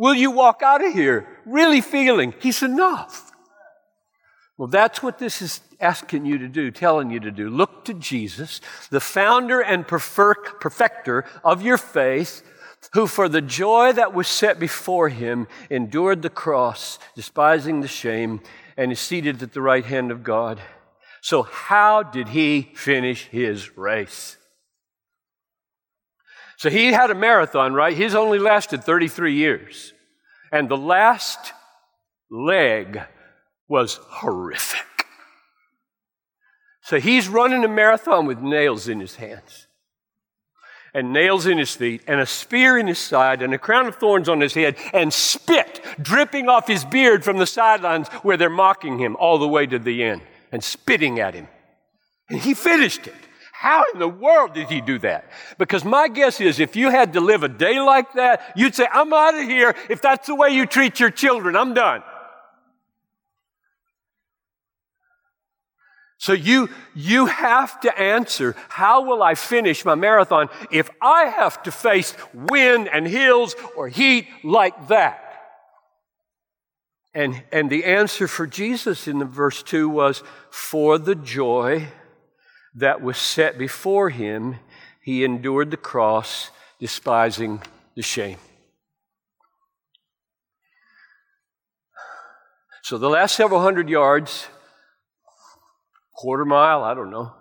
will 0.03 0.15
you 0.15 0.33
walk 0.33 0.63
out 0.65 0.85
of 0.85 0.93
here 0.93 1.29
really 1.47 1.81
feeling 1.81 2.35
He's 2.41 2.61
enough? 2.61 3.31
Well, 4.59 4.67
that's 4.67 5.01
what 5.01 5.21
this 5.21 5.41
is 5.41 5.61
asking 5.81 6.27
you 6.27 6.39
to 6.39 6.49
do, 6.49 6.73
telling 6.73 7.13
you 7.13 7.21
to 7.21 7.31
do. 7.31 7.49
Look 7.49 7.85
to 7.85 7.95
Jesus, 7.95 8.61
the 8.91 9.01
founder 9.01 9.61
and 9.61 9.87
perfecter 9.87 11.25
of 11.45 11.63
your 11.63 11.79
faith, 11.79 12.43
who 12.95 13.07
for 13.07 13.29
the 13.29 13.41
joy 13.41 13.93
that 13.93 14.13
was 14.13 14.27
set 14.27 14.59
before 14.59 15.09
him 15.09 15.47
endured 15.71 16.23
the 16.23 16.31
cross, 16.31 16.99
despising 17.15 17.81
the 17.81 17.89
shame, 17.89 18.41
and 18.77 18.91
is 18.91 18.99
seated 18.99 19.41
at 19.41 19.53
the 19.53 19.63
right 19.63 19.85
hand 19.85 20.11
of 20.11 20.25
God. 20.25 20.61
So, 21.21 21.45
how 21.45 22.03
did 22.03 22.29
he 22.29 22.73
finish 22.75 23.27
his 23.27 23.77
race? 23.79 24.37
So 26.57 26.71
he 26.71 26.93
had 26.93 27.11
a 27.11 27.15
marathon, 27.15 27.75
right? 27.75 27.97
His 27.97 28.15
only 28.15 28.39
lasted 28.39 28.85
33 28.85 29.35
years. 29.35 29.93
And 30.51 30.69
the 30.69 30.77
last 30.77 31.53
leg 32.31 33.01
was 33.69 33.99
horrific. 34.03 34.87
So 36.83 37.01
he's 37.01 37.29
running 37.29 37.65
a 37.65 37.69
marathon 37.69 38.27
with 38.27 38.41
nails 38.41 38.89
in 38.89 39.01
his 39.01 39.15
hands, 39.15 39.67
and 40.93 41.13
nails 41.13 41.47
in 41.47 41.57
his 41.57 41.75
feet, 41.75 42.03
and 42.07 42.21
a 42.21 42.27
spear 42.27 42.77
in 42.77 42.87
his 42.87 42.99
side, 42.99 43.41
and 43.41 43.55
a 43.55 43.59
crown 43.59 43.87
of 43.87 43.97
thorns 43.97 44.29
on 44.29 44.41
his 44.41 44.53
head, 44.53 44.77
and 44.93 45.13
spit 45.13 45.81
dripping 46.01 46.49
off 46.49 46.67
his 46.67 46.85
beard 46.85 47.25
from 47.25 47.39
the 47.39 47.47
sidelines 47.47 48.09
where 48.23 48.37
they're 48.37 48.51
mocking 48.51 48.99
him 48.99 49.17
all 49.17 49.39
the 49.39 49.49
way 49.49 49.65
to 49.65 49.79
the 49.79 50.03
end 50.03 50.23
and 50.51 50.63
spitting 50.63 51.19
at 51.19 51.35
him. 51.35 51.49
And 52.29 52.41
he 52.41 52.53
finished 52.53 53.07
it. 53.07 53.15
How 53.63 53.85
in 53.95 54.01
the 54.01 54.09
world 54.09 54.55
did 54.55 54.69
he 54.69 54.81
do 54.81 54.99
that? 54.99 55.31
Because 55.57 55.85
my 55.85 56.09
guess 56.09 56.41
is 56.41 56.59
if 56.59 56.75
you 56.75 56.91
had 56.91 57.13
to 57.13 57.21
live 57.21 57.45
a 57.45 57.49
day 57.49 57.79
like 57.79 58.15
that, 58.15 58.55
you'd 58.57 58.75
say, 58.75 58.89
I'm 58.93 59.13
out 59.13 59.37
of 59.39 59.49
here. 59.49 59.77
If 59.89 60.03
that's 60.03 60.27
the 60.27 60.35
way 60.35 60.49
you 60.49 60.67
treat 60.67 60.99
your 60.99 61.13
children, 61.13 61.55
I'm 61.55 61.73
done. 61.73 62.03
So 66.19 66.33
you, 66.33 66.71
you 66.97 67.27
have 67.27 67.79
to 67.83 67.97
answer, 67.97 68.57
how 68.69 69.05
will 69.05 69.23
I 69.23 69.37
finish 69.37 69.85
my 69.85 69.95
marathon 69.95 70.49
if 70.73 70.91
I 71.01 71.27
have 71.27 71.63
to 71.63 71.71
face 71.71 72.17
wind 72.35 72.89
and 72.89 73.07
hills 73.07 73.55
or 73.77 73.87
heat 73.87 74.27
like 74.43 74.89
that? 74.89 75.23
And, 77.15 77.41
and 77.53 77.71
the 77.71 77.85
answer 77.85 78.27
for 78.27 78.45
Jesus 78.45 79.07
in 79.07 79.21
the 79.21 79.25
verse 79.25 79.63
2 79.63 79.89
was, 79.89 80.25
for 80.51 80.99
the 80.99 81.15
joy 81.15 81.87
that 82.75 83.03
was 83.03 83.19
set 83.19 83.59
before 83.59 84.11
him, 84.11 84.57
he 85.01 85.25
endured 85.25 85.71
the 85.71 85.77
cross, 85.77 86.51
despising 86.79 87.61
the 87.95 88.03
shame. 88.03 88.39
So 92.83 92.99
the 92.99 93.09
last 93.09 93.37
several 93.37 93.61
hundred 93.61 93.89
yards, 93.89 94.49
quarter 96.15 96.45
mile, 96.45 96.83
I 96.83 96.95
don't 96.95 97.11
know, 97.11 97.33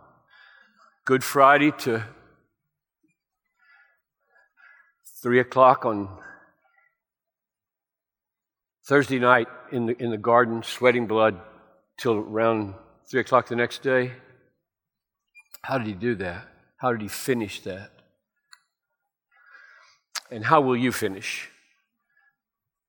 Good 1.04 1.24
Friday 1.24 1.72
to 1.80 2.04
3 5.22 5.40
o'clock 5.40 5.86
on 5.86 6.10
Thursday 8.86 9.20
night 9.20 9.48
in 9.72 9.88
the, 9.88 10.02
in 10.02 10.12
the 10.12 10.18
garden, 10.18 10.64
sweating 10.64 11.08
blood 11.08 11.40
till 11.98 12.14
around 12.14 12.76
3 13.10 13.22
o'clock 13.22 13.48
the 13.48 13.56
next 13.56 13.82
day. 13.82 14.14
How 15.64 15.78
did 15.78 15.88
he 15.88 15.94
do 15.94 16.16
that? 16.16 16.48
How 16.78 16.92
did 16.92 17.02
he 17.02 17.08
finish 17.08 17.62
that? 17.62 17.92
And 20.32 20.46
how 20.46 20.62
will 20.62 20.78
you 20.78 20.92
finish? 20.92 21.50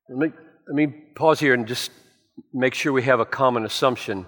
Let 0.08 0.18
me, 0.18 0.38
let 0.66 0.74
me 0.74 0.86
pause 1.14 1.40
here 1.40 1.54
and 1.54 1.66
just 1.66 1.90
make 2.52 2.74
sure 2.74 2.92
we 2.92 3.02
have 3.02 3.20
a 3.20 3.26
common 3.26 3.64
assumption. 3.64 4.26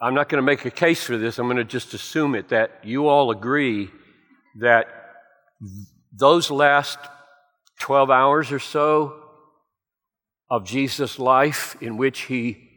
I'm 0.00 0.14
not 0.14 0.28
going 0.28 0.38
to 0.38 0.46
make 0.46 0.64
a 0.64 0.70
case 0.70 1.02
for 1.02 1.16
this, 1.16 1.38
I'm 1.38 1.46
going 1.46 1.56
to 1.56 1.64
just 1.64 1.94
assume 1.94 2.34
it 2.34 2.48
that 2.48 2.80
you 2.82 3.08
all 3.08 3.30
agree 3.30 3.90
that 4.60 4.86
those 6.12 6.50
last 6.50 6.98
12 7.80 8.10
hours 8.10 8.52
or 8.52 8.58
so 8.58 9.22
of 10.50 10.64
Jesus' 10.64 11.18
life 11.18 11.76
in 11.80 11.96
which 11.96 12.22
he, 12.22 12.71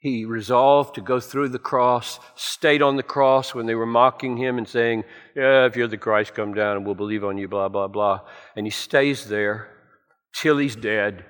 he 0.00 0.24
resolved 0.24 0.94
to 0.94 1.00
go 1.00 1.18
through 1.18 1.48
the 1.48 1.58
cross, 1.58 2.20
stayed 2.36 2.82
on 2.82 2.96
the 2.96 3.02
cross 3.02 3.54
when 3.54 3.66
they 3.66 3.74
were 3.74 3.86
mocking 3.86 4.36
him 4.36 4.56
and 4.56 4.68
saying, 4.68 5.02
Yeah, 5.34 5.66
if 5.66 5.76
you're 5.76 5.88
the 5.88 5.98
Christ, 5.98 6.34
come 6.34 6.54
down 6.54 6.76
and 6.76 6.86
we'll 6.86 6.94
believe 6.94 7.24
on 7.24 7.36
you, 7.36 7.48
blah, 7.48 7.68
blah, 7.68 7.88
blah. 7.88 8.20
And 8.54 8.64
he 8.64 8.70
stays 8.70 9.26
there 9.26 9.68
till 10.32 10.58
he's 10.58 10.76
dead. 10.76 11.24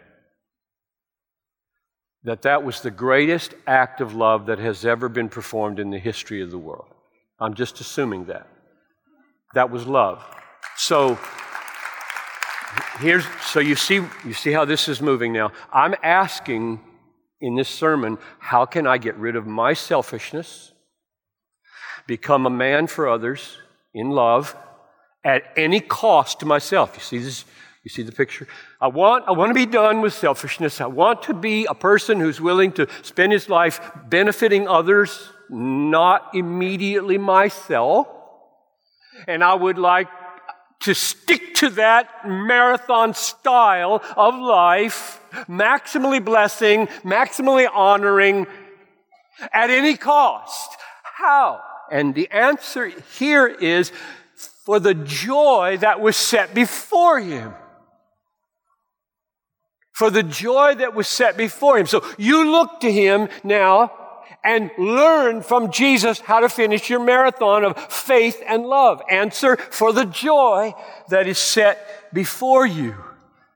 That 2.25 2.43
that 2.43 2.63
was 2.63 2.83
the 2.83 2.91
greatest 2.91 3.55
act 3.67 4.03
of 4.03 4.15
love 4.15 4.47
that 4.47 4.59
has 4.59 4.85
ever 4.85 5.09
been 5.09 5.31
performed 5.31 5.79
in 5.79 5.91
the 5.91 5.99
history 5.99 6.43
of 6.43 6.51
the 6.51 6.59
world. 6.59 6.89
I'm 7.41 7.55
just 7.55 7.81
assuming 7.81 8.27
that. 8.27 8.49
That 9.55 9.71
was 9.71 9.87
love. 9.87 10.23
So, 10.77 11.19
here's 12.99 13.25
so 13.41 13.61
you 13.61 13.77
see 13.77 14.05
you 14.27 14.35
see 14.35 14.53
how 14.53 14.67
this 14.67 14.89
is 14.89 15.01
moving 15.01 15.33
now. 15.33 15.53
I'm 15.73 15.95
asking 16.03 16.81
in 17.41 17.55
this 17.55 17.69
sermon, 17.69 18.19
how 18.39 18.65
can 18.65 18.87
I 18.87 18.99
get 18.99 19.17
rid 19.17 19.37
of 19.37 19.47
my 19.47 19.73
selfishness, 19.73 20.73
become 22.07 22.47
a 22.47 22.51
man 22.51 22.87
for 22.87 23.09
others 23.09 23.59
in 23.95 24.11
love 24.11 24.57
at 25.25 25.45
any 25.57 25.81
cost 25.81 26.41
to 26.41 26.47
myself? 26.47 26.95
You 26.95 27.01
see 27.01 27.19
this 27.19 27.45
you 27.89 27.91
see 27.91 28.03
the 28.03 28.13
picture? 28.13 28.47
I 28.83 28.89
want, 28.89 29.25
I 29.27 29.31
want 29.31 29.49
to 29.49 29.55
be 29.55 29.65
done 29.65 30.03
with 30.03 30.13
selfishness. 30.13 30.79
I 30.81 30.87
want 30.87 31.23
to 31.23 31.33
be 31.33 31.65
a 31.65 31.75
person 31.75 32.21
who's 32.21 32.39
willing 32.39 32.73
to 32.73 32.87
spend 33.01 33.33
his 33.33 33.49
life 33.49 33.81
benefiting 34.11 34.69
others, 34.69 35.31
not 35.49 36.35
immediately 36.35 37.17
myself. 37.17 38.09
And 39.27 39.43
I 39.43 39.55
would 39.55 39.79
like 39.79 40.09
to 40.81 40.95
stick 40.95 41.55
to 41.57 41.71
that 41.71 42.29
marathon 42.29 43.15
style 43.15 44.03
of 44.17 44.35
life, 44.37 45.21
maximally 45.49 46.25
blessing, 46.25 46.87
maximally 47.03 47.69
honoring 47.73 48.47
at 49.53 49.71
any 49.71 49.97
cost. 49.97 50.71
How? 51.03 51.61
And 51.91 52.15
the 52.15 52.31
answer 52.31 52.93
here 53.19 53.47
is 53.47 53.93
for 54.65 54.79
the 54.79 54.95
joy 54.95 55.79
that 55.81 56.01
was 56.01 56.17
set 56.17 56.55
before 56.55 57.19
him. 57.19 57.55
For 59.93 60.11
the 60.11 60.23
joy 60.23 60.77
that 60.77 60.95
was 60.95 61.09
set 61.09 61.37
before 61.37 61.79
him. 61.79 61.87
So 61.87 62.05
you 62.19 62.51
look 62.51 62.81
to 62.81 62.93
him 62.93 63.29
now 63.43 63.91
and 64.45 64.71
learn 64.79 65.43
from 65.43 65.71
Jesus 65.71 66.21
how 66.21 66.41
to 66.41 66.49
finish 66.49 66.89
your 66.89 67.01
marathon 67.05 67.65
of 67.65 67.77
faith 67.93 68.43
and 68.47 68.65
love. 68.65 69.03
Answer 69.11 69.57
for 69.57 69.93
the 69.93 70.05
joy 70.05 70.75
that 71.09 71.27
is 71.27 71.39
set 71.39 72.13
before 72.13 72.67
you. 72.67 72.95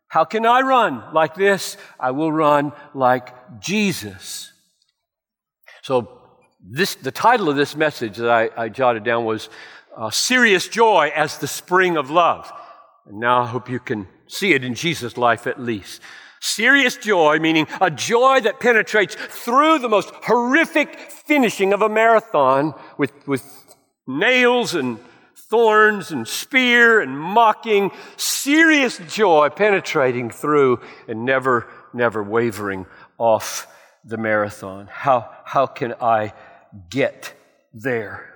How 0.08 0.24
can 0.24 0.44
I 0.44 0.60
run 0.60 1.02
like 1.14 1.34
this? 1.34 1.76
I 1.98 2.10
will 2.10 2.30
run 2.30 2.72
like 2.94 3.60
Jesus. 3.60 4.52
So 5.82 6.20
this, 6.62 6.94
the 6.94 7.10
title 7.10 7.48
of 7.48 7.56
this 7.56 7.74
message 7.74 8.18
that 8.18 8.30
I, 8.30 8.50
I 8.56 8.68
jotted 8.68 9.04
down 9.04 9.24
was 9.24 9.48
uh, 9.96 10.10
Serious 10.10 10.68
Joy 10.68 11.10
as 11.14 11.38
the 11.38 11.48
Spring 11.48 11.96
of 11.96 12.10
Love. 12.10 12.52
And 13.06 13.18
now 13.18 13.42
I 13.42 13.46
hope 13.46 13.68
you 13.68 13.80
can 13.80 14.06
see 14.26 14.52
it 14.52 14.64
in 14.64 14.74
Jesus' 14.74 15.16
life 15.16 15.46
at 15.46 15.60
least. 15.60 16.00
Serious 16.44 16.96
joy, 16.96 17.38
meaning 17.38 17.68
a 17.80 17.88
joy 17.88 18.40
that 18.40 18.58
penetrates 18.58 19.14
through 19.14 19.78
the 19.78 19.88
most 19.88 20.10
horrific 20.24 20.98
finishing 20.98 21.72
of 21.72 21.82
a 21.82 21.88
marathon 21.88 22.74
with, 22.98 23.12
with 23.28 23.76
nails 24.08 24.74
and 24.74 24.98
thorns 25.36 26.10
and 26.10 26.26
spear 26.26 27.00
and 27.00 27.16
mocking. 27.16 27.92
Serious 28.16 28.98
joy 29.08 29.50
penetrating 29.50 30.30
through 30.30 30.80
and 31.06 31.24
never, 31.24 31.68
never 31.94 32.24
wavering 32.24 32.86
off 33.18 33.68
the 34.04 34.16
marathon. 34.16 34.88
How, 34.90 35.30
how 35.44 35.66
can 35.66 35.94
I 36.00 36.32
get 36.90 37.34
there? 37.72 38.34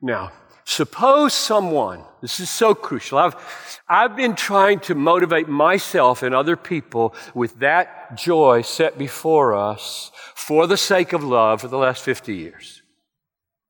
Now, 0.00 0.30
suppose 0.70 1.34
someone, 1.34 2.04
this 2.20 2.38
is 2.38 2.48
so 2.48 2.74
crucial. 2.74 3.18
I've, 3.18 3.34
I've 3.88 4.14
been 4.14 4.36
trying 4.36 4.80
to 4.80 4.94
motivate 4.94 5.48
myself 5.48 6.22
and 6.22 6.34
other 6.34 6.56
people 6.56 7.14
with 7.34 7.58
that 7.58 8.16
joy 8.16 8.62
set 8.62 8.96
before 8.96 9.54
us 9.54 10.12
for 10.34 10.66
the 10.66 10.76
sake 10.76 11.12
of 11.12 11.24
love 11.24 11.60
for 11.60 11.68
the 11.68 11.76
last 11.76 12.04
50 12.04 12.34
years. 12.34 12.82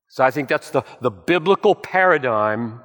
So 0.09 0.25
I 0.25 0.31
think 0.31 0.49
that's 0.49 0.71
the, 0.71 0.83
the 1.01 1.11
biblical 1.11 1.75
paradigm 1.75 2.83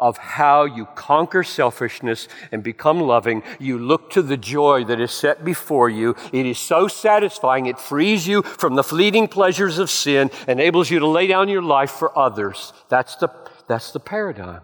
of 0.00 0.16
how 0.16 0.64
you 0.64 0.86
conquer 0.94 1.44
selfishness 1.44 2.26
and 2.50 2.62
become 2.62 3.00
loving. 3.00 3.42
You 3.60 3.78
look 3.78 4.10
to 4.12 4.22
the 4.22 4.38
joy 4.38 4.84
that 4.84 4.98
is 4.98 5.12
set 5.12 5.44
before 5.44 5.90
you. 5.90 6.16
It 6.32 6.46
is 6.46 6.58
so 6.58 6.88
satisfying. 6.88 7.66
It 7.66 7.78
frees 7.78 8.26
you 8.26 8.42
from 8.42 8.76
the 8.76 8.82
fleeting 8.82 9.28
pleasures 9.28 9.78
of 9.78 9.90
sin, 9.90 10.30
enables 10.48 10.90
you 10.90 10.98
to 11.00 11.06
lay 11.06 11.26
down 11.26 11.50
your 11.50 11.62
life 11.62 11.90
for 11.90 12.16
others. 12.18 12.72
That's 12.88 13.14
the, 13.16 13.28
that's 13.70 13.92
the 13.92 14.00
paradigm 14.00 14.62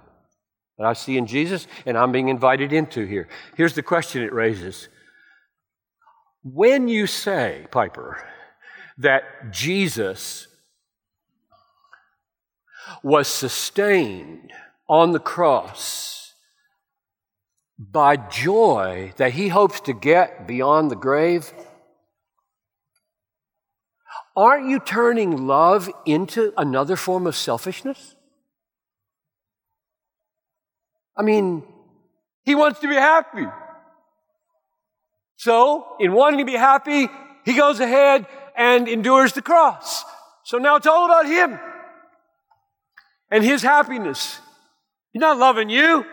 that 0.79 0.85
I 0.85 0.93
see 0.93 1.17
in 1.17 1.27
Jesus 1.27 1.69
and 1.87 1.97
I'm 1.97 2.11
being 2.11 2.29
invited 2.29 2.73
into 2.73 3.07
here. 3.07 3.29
Here's 3.57 3.75
the 3.75 3.83
question 3.83 4.23
it 4.23 4.33
raises 4.33 4.89
When 6.43 6.89
you 6.89 7.07
say, 7.07 7.69
Piper, 7.71 8.27
that 8.99 9.53
Jesus 9.53 10.49
was 13.05 13.29
sustained 13.29 14.53
on 14.89 15.13
the 15.13 15.21
cross 15.21 16.35
by 17.79 18.17
joy 18.17 19.13
that 19.19 19.35
he 19.35 19.49
hopes 19.49 19.81
to 19.83 19.93
get 19.93 20.49
beyond 20.49 20.91
the 20.91 20.97
grave, 20.97 21.53
aren't 24.35 24.69
you 24.69 24.81
turning 24.81 25.47
love 25.47 25.89
into 26.07 26.53
another 26.57 26.97
form 26.97 27.29
of 27.29 27.37
selfishness? 27.37 28.16
I 31.17 31.23
mean, 31.23 31.63
he 32.45 32.55
wants 32.55 32.81
to 32.81 32.89
be 32.89 32.95
happy. 32.95 33.47
So, 35.37 35.97
in 36.01 36.13
wanting 36.13 36.39
to 36.39 36.45
be 36.45 36.57
happy, 36.57 37.09
he 37.45 37.55
goes 37.55 37.81
ahead 37.81 38.27
and 38.57 38.89
endures 38.89 39.33
the 39.33 39.43
cross. 39.43 40.05
So 40.45 40.59
now 40.59 40.77
it's 40.77 40.87
all 40.87 41.05
about 41.05 41.27
him 41.27 41.59
and 43.31 43.45
his 43.45 43.63
happiness. 43.63 44.41
He's 45.13 45.21
not 45.21 45.39
loving 45.39 45.69
you. 45.69 46.05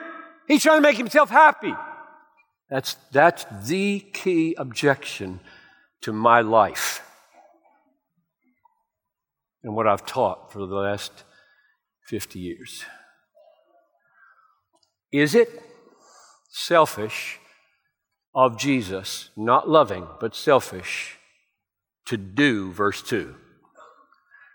He's 0.47 0.61
trying 0.61 0.77
to 0.77 0.81
make 0.81 0.97
himself 0.97 1.29
happy. 1.29 1.73
That's, 2.69 2.95
that's 3.11 3.45
the 3.67 3.99
key 3.99 4.55
objection 4.57 5.39
to 6.01 6.11
my 6.11 6.41
life 6.41 7.01
and 9.63 9.75
what 9.75 9.87
I've 9.87 10.05
taught 10.05 10.51
for 10.51 10.59
the 10.59 10.75
last 10.75 11.23
50 12.07 12.39
years. 12.39 12.83
Is 15.13 15.35
it 15.35 15.61
selfish 16.49 17.39
of 18.33 18.57
Jesus, 18.57 19.29
not 19.37 19.69
loving, 19.69 20.07
but 20.19 20.35
selfish, 20.35 21.19
to 22.07 22.17
do 22.17 22.71
verse 22.71 23.03
2? 23.03 23.35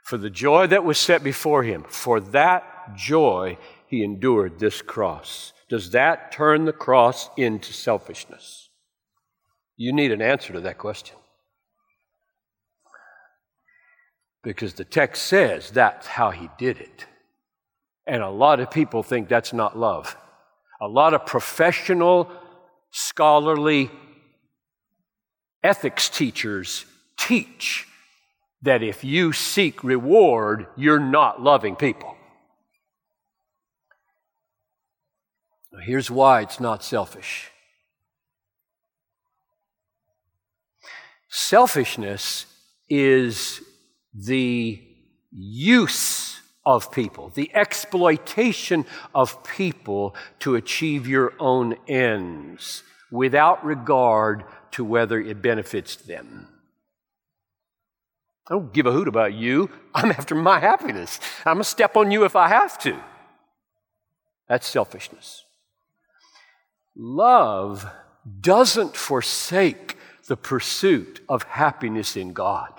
For 0.02 0.18
the 0.18 0.30
joy 0.30 0.66
that 0.66 0.84
was 0.84 0.98
set 0.98 1.22
before 1.22 1.62
him, 1.62 1.84
for 1.84 2.18
that 2.18 2.96
joy 2.96 3.56
he 3.86 4.02
endured 4.02 4.58
this 4.58 4.82
cross. 4.82 5.52
Does 5.68 5.92
that 5.92 6.32
turn 6.32 6.64
the 6.64 6.72
cross 6.72 7.30
into 7.36 7.72
selfishness? 7.72 8.70
You 9.76 9.92
need 9.92 10.10
an 10.10 10.20
answer 10.20 10.52
to 10.54 10.60
that 10.60 10.78
question. 10.78 11.16
Because 14.42 14.74
the 14.74 14.84
text 14.84 15.24
says 15.24 15.70
that's 15.70 16.06
how 16.08 16.30
he 16.30 16.50
did 16.58 16.78
it. 16.78 17.06
And 18.06 18.22
a 18.22 18.30
lot 18.30 18.58
of 18.58 18.72
people 18.72 19.04
think 19.04 19.28
that's 19.28 19.52
not 19.52 19.78
love 19.78 20.16
a 20.80 20.88
lot 20.88 21.14
of 21.14 21.26
professional, 21.26 22.30
scholarly 22.90 23.90
ethics 25.62 26.08
teachers 26.08 26.84
teach 27.16 27.86
that 28.62 28.82
if 28.82 29.04
you 29.04 29.32
seek 29.32 29.82
reward, 29.84 30.66
you're 30.76 31.00
not 31.00 31.42
loving 31.42 31.76
people. 31.76 32.14
Here's 35.84 36.10
why 36.10 36.40
it's 36.40 36.58
not 36.58 36.82
selfish. 36.82 37.50
Selfishness 41.28 42.46
is 42.88 43.60
the 44.12 44.82
use 45.30 46.40
of 46.68 46.92
people, 46.92 47.30
the 47.30 47.50
exploitation 47.54 48.84
of 49.14 49.42
people 49.42 50.14
to 50.38 50.54
achieve 50.54 51.08
your 51.08 51.32
own 51.40 51.74
ends 51.88 52.82
without 53.10 53.64
regard 53.64 54.44
to 54.70 54.84
whether 54.84 55.18
it 55.18 55.40
benefits 55.40 55.96
them. 55.96 56.46
I 58.46 58.52
don't 58.52 58.70
give 58.70 58.84
a 58.84 58.92
hoot 58.92 59.08
about 59.08 59.32
you. 59.32 59.70
I'm 59.94 60.10
after 60.10 60.34
my 60.34 60.58
happiness. 60.58 61.18
I'm 61.46 61.54
going 61.54 61.64
to 61.64 61.70
step 61.70 61.96
on 61.96 62.10
you 62.10 62.26
if 62.26 62.36
I 62.36 62.48
have 62.48 62.78
to. 62.80 63.00
That's 64.46 64.66
selfishness. 64.66 65.46
Love 66.94 67.86
doesn't 68.42 68.94
forsake 68.94 69.96
the 70.26 70.36
pursuit 70.36 71.22
of 71.30 71.44
happiness 71.44 72.14
in 72.14 72.34
God. 72.34 72.77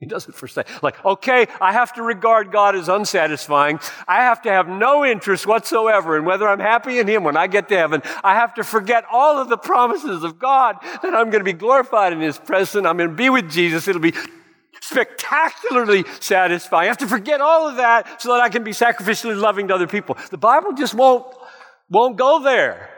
He 0.00 0.06
doesn't 0.06 0.34
forsake. 0.34 0.82
Like, 0.82 1.02
okay, 1.04 1.46
I 1.60 1.72
have 1.72 1.92
to 1.94 2.02
regard 2.02 2.50
God 2.50 2.74
as 2.74 2.88
unsatisfying. 2.88 3.78
I 4.08 4.22
have 4.22 4.42
to 4.42 4.50
have 4.50 4.68
no 4.68 5.04
interest 5.04 5.46
whatsoever 5.46 6.18
in 6.18 6.24
whether 6.24 6.48
I'm 6.48 6.60
happy 6.60 6.98
in 6.98 7.06
Him 7.06 7.24
when 7.24 7.36
I 7.36 7.46
get 7.46 7.68
to 7.68 7.76
heaven. 7.76 8.02
I 8.22 8.34
have 8.34 8.54
to 8.54 8.64
forget 8.64 9.04
all 9.10 9.40
of 9.40 9.48
the 9.48 9.56
promises 9.56 10.24
of 10.24 10.38
God 10.38 10.76
that 10.82 11.14
I'm 11.14 11.30
going 11.30 11.40
to 11.40 11.44
be 11.44 11.52
glorified 11.52 12.12
in 12.12 12.20
His 12.20 12.38
presence. 12.38 12.86
I'm 12.86 12.96
going 12.96 13.10
to 13.10 13.16
be 13.16 13.30
with 13.30 13.50
Jesus. 13.50 13.86
It'll 13.86 14.00
be 14.00 14.14
spectacularly 14.80 16.04
satisfying. 16.20 16.84
I 16.84 16.88
have 16.88 16.98
to 16.98 17.08
forget 17.08 17.40
all 17.40 17.68
of 17.68 17.76
that 17.76 18.20
so 18.20 18.32
that 18.32 18.42
I 18.42 18.48
can 18.48 18.64
be 18.64 18.72
sacrificially 18.72 19.40
loving 19.40 19.68
to 19.68 19.74
other 19.74 19.86
people. 19.86 20.18
The 20.30 20.38
Bible 20.38 20.72
just 20.72 20.94
won't, 20.94 21.24
won't 21.88 22.18
go 22.18 22.42
there. 22.42 22.90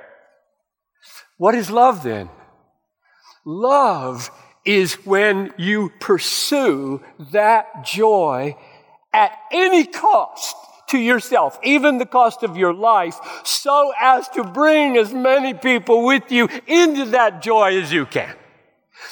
What 1.37 1.55
is 1.55 1.71
love 1.71 2.03
then? 2.03 2.31
Love 3.45 4.31
is 4.67 4.95
when 5.07 5.53
you 5.57 5.93
pursue 6.01 7.01
that 7.33 7.85
joy 7.85 8.57
at 9.13 9.33
any 9.51 9.87
cost 9.87 10.57
to 10.89 10.99
yourself, 10.99 11.59
even 11.63 11.99
the 11.99 12.07
cost 12.07 12.43
of 12.43 12.57
your 12.57 12.75
life, 12.75 13.19
so 13.45 13.93
as 14.01 14.29
to 14.31 14.45
bring 14.45 14.97
as 14.97 15.13
many 15.13 15.55
people 15.55 16.05
with 16.05 16.31
you 16.31 16.49
into 16.67 17.07
that 17.07 17.43
joy 17.43 17.81
as 17.81 17.93
you 17.93 18.07
can. 18.07 18.35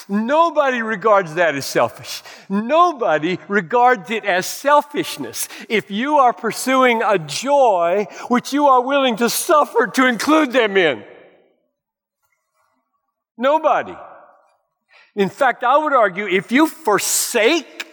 Nobody 0.08 0.82
regards 0.82 1.34
that 1.34 1.54
as 1.54 1.66
selfish. 1.66 2.22
Nobody 2.48 3.38
regards 3.48 4.10
it 4.10 4.24
as 4.24 4.46
selfishness. 4.46 5.48
If 5.68 5.90
you 5.90 6.16
are 6.16 6.32
pursuing 6.32 7.02
a 7.02 7.18
joy 7.18 8.06
which 8.28 8.52
you 8.52 8.66
are 8.66 8.82
willing 8.82 9.16
to 9.16 9.30
suffer 9.30 9.86
to 9.86 10.06
include 10.06 10.52
them 10.52 10.76
in, 10.76 11.04
nobody. 13.38 13.94
In 15.16 15.28
fact, 15.28 15.62
I 15.62 15.76
would 15.76 15.92
argue 15.92 16.26
if 16.26 16.50
you 16.50 16.66
forsake 16.66 17.86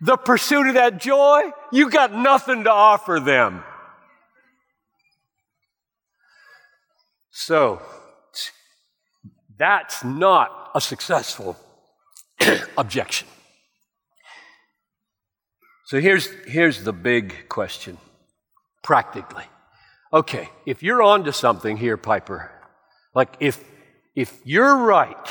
the 0.00 0.16
pursuit 0.16 0.68
of 0.68 0.74
that 0.74 0.98
joy, 0.98 1.42
you've 1.72 1.92
got 1.92 2.12
nothing 2.12 2.64
to 2.64 2.70
offer 2.70 3.20
them. 3.20 3.62
So, 7.30 7.80
that's 9.56 10.02
not 10.04 10.70
a 10.74 10.80
successful 10.80 11.56
objection. 12.78 13.28
So 15.86 16.00
here's, 16.00 16.28
here's 16.46 16.82
the 16.82 16.92
big 16.92 17.48
question, 17.48 17.98
practically. 18.82 19.44
Okay, 20.12 20.48
if 20.66 20.82
you're 20.82 21.02
onto 21.02 21.30
something 21.30 21.76
here, 21.76 21.96
Piper, 21.96 22.50
like 23.14 23.36
if, 23.38 23.62
if 24.14 24.40
you're 24.44 24.76
right 24.76 25.28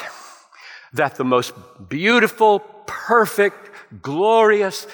that 0.93 1.15
the 1.15 1.23
most 1.23 1.53
beautiful, 1.89 2.59
perfect, 2.85 3.69
glorious 4.01 4.87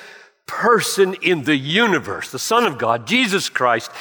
person 0.46 1.14
in 1.22 1.44
the 1.44 1.56
universe, 1.58 2.32
the 2.32 2.40
Son 2.40 2.66
of 2.66 2.78
God, 2.78 3.06
Jesus 3.06 3.50
Christ, 3.50 3.92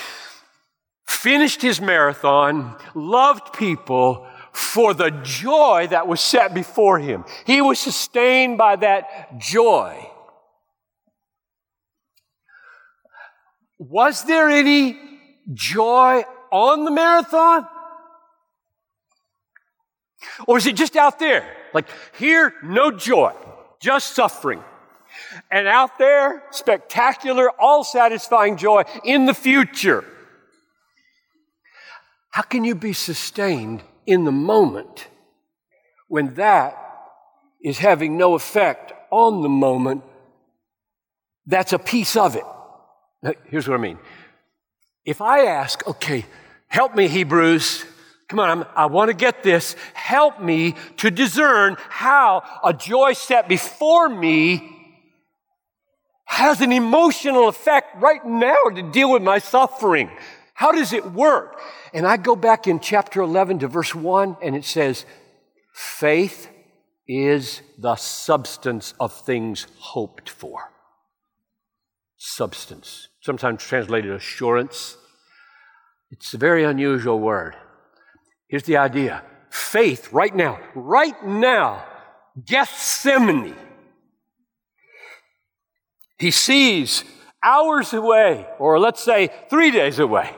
finished 1.07 1.63
his 1.63 1.81
marathon, 1.81 2.77
loved 2.95 3.53
people, 3.53 4.27
for 4.53 4.93
the 4.93 5.11
joy 5.23 5.87
that 5.91 6.09
was 6.09 6.21
set 6.21 6.53
before 6.53 6.99
him. 6.99 7.25
He 7.47 7.61
was 7.61 7.79
sustained 7.79 8.59
by 8.59 8.77
that 8.77 9.39
joy. 9.39 10.11
Was 13.79 14.25
there 14.25 14.49
any 14.49 14.99
joy 15.55 16.25
on 16.51 16.85
the 16.85 16.91
marathon? 16.91 17.69
Or 20.47 20.59
is 20.59 20.67
it 20.67 20.77
just 20.77 20.97
out 20.97 21.19
there? 21.19 21.57
Like 21.75 21.87
here, 22.19 22.55
no 22.63 22.91
joy, 22.91 23.33
just 23.81 24.15
suffering. 24.15 24.63
And 25.51 25.67
out 25.67 25.99
there, 25.99 26.45
spectacular, 26.51 27.51
all 27.51 27.85
satisfying 27.85 28.57
joy 28.57 28.85
in 29.05 29.27
the 29.27 29.35
future. 29.35 30.05
How 32.31 32.43
can 32.43 32.65
you 32.65 32.75
be 32.75 32.93
sustained 32.93 33.83
in 34.07 34.25
the 34.25 34.33
moment 34.33 35.09
when 36.09 36.35
that 36.35 36.77
is 37.63 37.79
having 37.79 38.17
no 38.17 38.35
effect 38.35 38.93
on 39.11 39.43
the 39.43 39.49
moment, 39.49 40.03
that's 41.47 41.73
a 41.73 41.79
piece 41.79 42.17
of 42.17 42.37
it. 42.37 42.45
Here's 43.45 43.69
what 43.69 43.75
I 43.75 43.83
mean. 43.83 43.99
If 45.05 45.21
I 45.21 45.47
ask, 45.47 45.87
okay, 45.87 46.27
help 46.69 46.95
me, 46.95 47.09
Hebrews, 47.09 47.85
come 48.29 48.39
on, 48.41 48.51
I'm, 48.51 48.67
i 48.77 48.87
want 48.87 49.09
to 49.09 49.17
get 49.17 49.43
this, 49.43 49.75
help 49.95 50.41
me 50.41 50.75
to 50.99 51.11
discern 51.11 51.77
how 51.89 52.43
a 52.63 52.73
joy 52.73 53.15
set 53.15 53.49
before 53.49 54.09
me 54.09 54.75
has 56.27 56.61
an 56.61 56.73
emotional 56.73 57.49
effect 57.49 58.01
right 58.01 58.25
now 58.25 58.69
to 58.75 58.83
deal 58.83 59.11
with 59.11 59.23
my 59.23 59.39
suffering. 59.39 60.11
How 60.53 60.73
does 60.73 60.93
it 60.93 61.13
work? 61.13 61.59
And 61.95 62.07
I 62.07 62.19
go 62.19 62.37
back 62.37 62.67
in 62.67 62.81
chapter 62.81 63.23
11 63.23 63.61
to 63.61 63.69
verse 63.69 63.95
1, 63.95 64.37
and 64.43 64.55
it 64.55 64.65
says, 64.65 65.07
Faith 65.73 66.51
is 67.07 67.63
the 67.79 67.97
substance 67.97 68.93
of 69.01 69.13
things 69.13 69.67
hoped 69.79 70.29
for. 70.29 70.71
Substance. 72.19 73.09
Sometimes 73.23 73.63
translated 73.63 74.11
assurance. 74.11 74.99
It's 76.11 76.35
a 76.35 76.39
very 76.39 76.65
unusual 76.65 77.19
word. 77.19 77.57
Here's 78.49 78.65
the 78.65 78.79
idea 78.79 79.23
faith, 79.51 80.13
right 80.13 80.35
now, 80.35 80.59
right 80.75 81.25
now, 81.25 81.85
Gethsemane. 82.45 83.55
He 86.19 86.31
sees 86.31 87.05
hours 87.43 87.93
away, 87.93 88.47
or 88.59 88.79
let's 88.79 89.03
say 89.03 89.31
three 89.49 89.71
days 89.71 89.99
away 89.99 90.35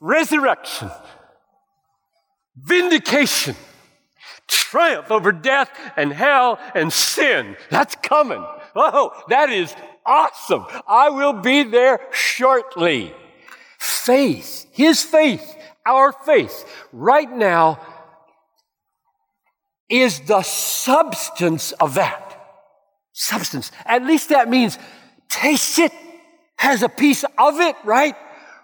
resurrection, 0.00 0.90
vindication, 2.56 3.56
triumph 4.46 5.10
over 5.10 5.32
death 5.32 5.70
and 5.96 6.12
hell 6.12 6.58
and 6.74 6.92
sin. 6.92 7.56
That's 7.70 7.96
coming. 7.96 8.44
Oh, 8.74 9.10
that 9.28 9.50
is 9.50 9.74
awesome. 10.04 10.66
I 10.86 11.10
will 11.10 11.32
be 11.32 11.62
there 11.64 12.00
shortly. 12.12 13.14
Faith, 13.78 14.66
his 14.72 15.02
faith, 15.02 15.55
our 15.86 16.12
faith, 16.12 16.64
right 16.92 17.30
now 17.30 17.80
is 19.88 20.20
the 20.20 20.42
substance 20.42 21.72
of 21.72 21.94
that. 21.94 22.22
Substance. 23.12 23.70
At 23.84 24.04
least 24.04 24.30
that 24.30 24.48
means 24.48 24.78
taste 25.28 25.78
it, 25.78 25.92
has 26.56 26.82
a 26.82 26.88
piece 26.88 27.24
of 27.38 27.60
it, 27.60 27.76
right? 27.84 28.14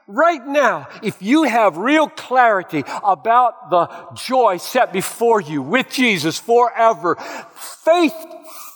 right 0.06 0.46
now, 0.46 0.88
if 1.02 1.22
you 1.22 1.44
have 1.44 1.76
real 1.76 2.08
clarity 2.08 2.84
about 3.04 3.70
the 3.70 3.88
joy 4.14 4.58
set 4.58 4.92
before 4.92 5.40
you 5.40 5.62
with 5.62 5.90
Jesus 5.90 6.38
forever, 6.38 7.16
faith 7.54 8.14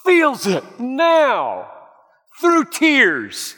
feels 0.05 0.47
it 0.47 0.65
now 0.81 1.71
through 2.41 2.65
tears. 2.67 3.55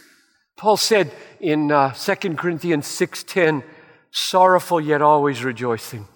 Paul 0.57 0.77
said 0.77 1.13
in 1.41 1.71
uh, 1.71 1.93
2 1.93 2.35
Corinthians 2.35 2.87
6:10, 2.87 3.63
sorrowful 4.11 4.81
yet 4.81 5.03
always 5.03 5.45
rejoicing. 5.45 6.07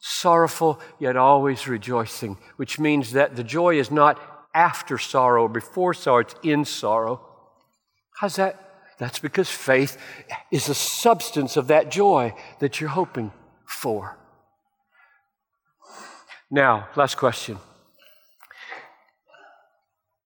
Sorrowful 0.00 0.80
yet 0.98 1.16
always 1.16 1.68
rejoicing, 1.68 2.38
which 2.56 2.78
means 2.78 3.12
that 3.12 3.36
the 3.36 3.44
joy 3.44 3.78
is 3.78 3.90
not 3.90 4.20
after 4.54 4.98
sorrow 4.98 5.44
or 5.44 5.48
before 5.48 5.94
sorrow, 5.94 6.20
it's 6.20 6.34
in 6.42 6.64
sorrow. 6.64 7.20
How's 8.18 8.36
that 8.36 8.62
that's 8.98 9.18
because 9.18 9.50
faith 9.50 9.98
is 10.52 10.66
the 10.66 10.74
substance 10.74 11.56
of 11.56 11.66
that 11.66 11.90
joy 11.90 12.34
that 12.60 12.80
you're 12.80 12.90
hoping 12.90 13.32
for. 13.64 14.16
Now, 16.50 16.88
last 16.94 17.16
question. 17.16 17.58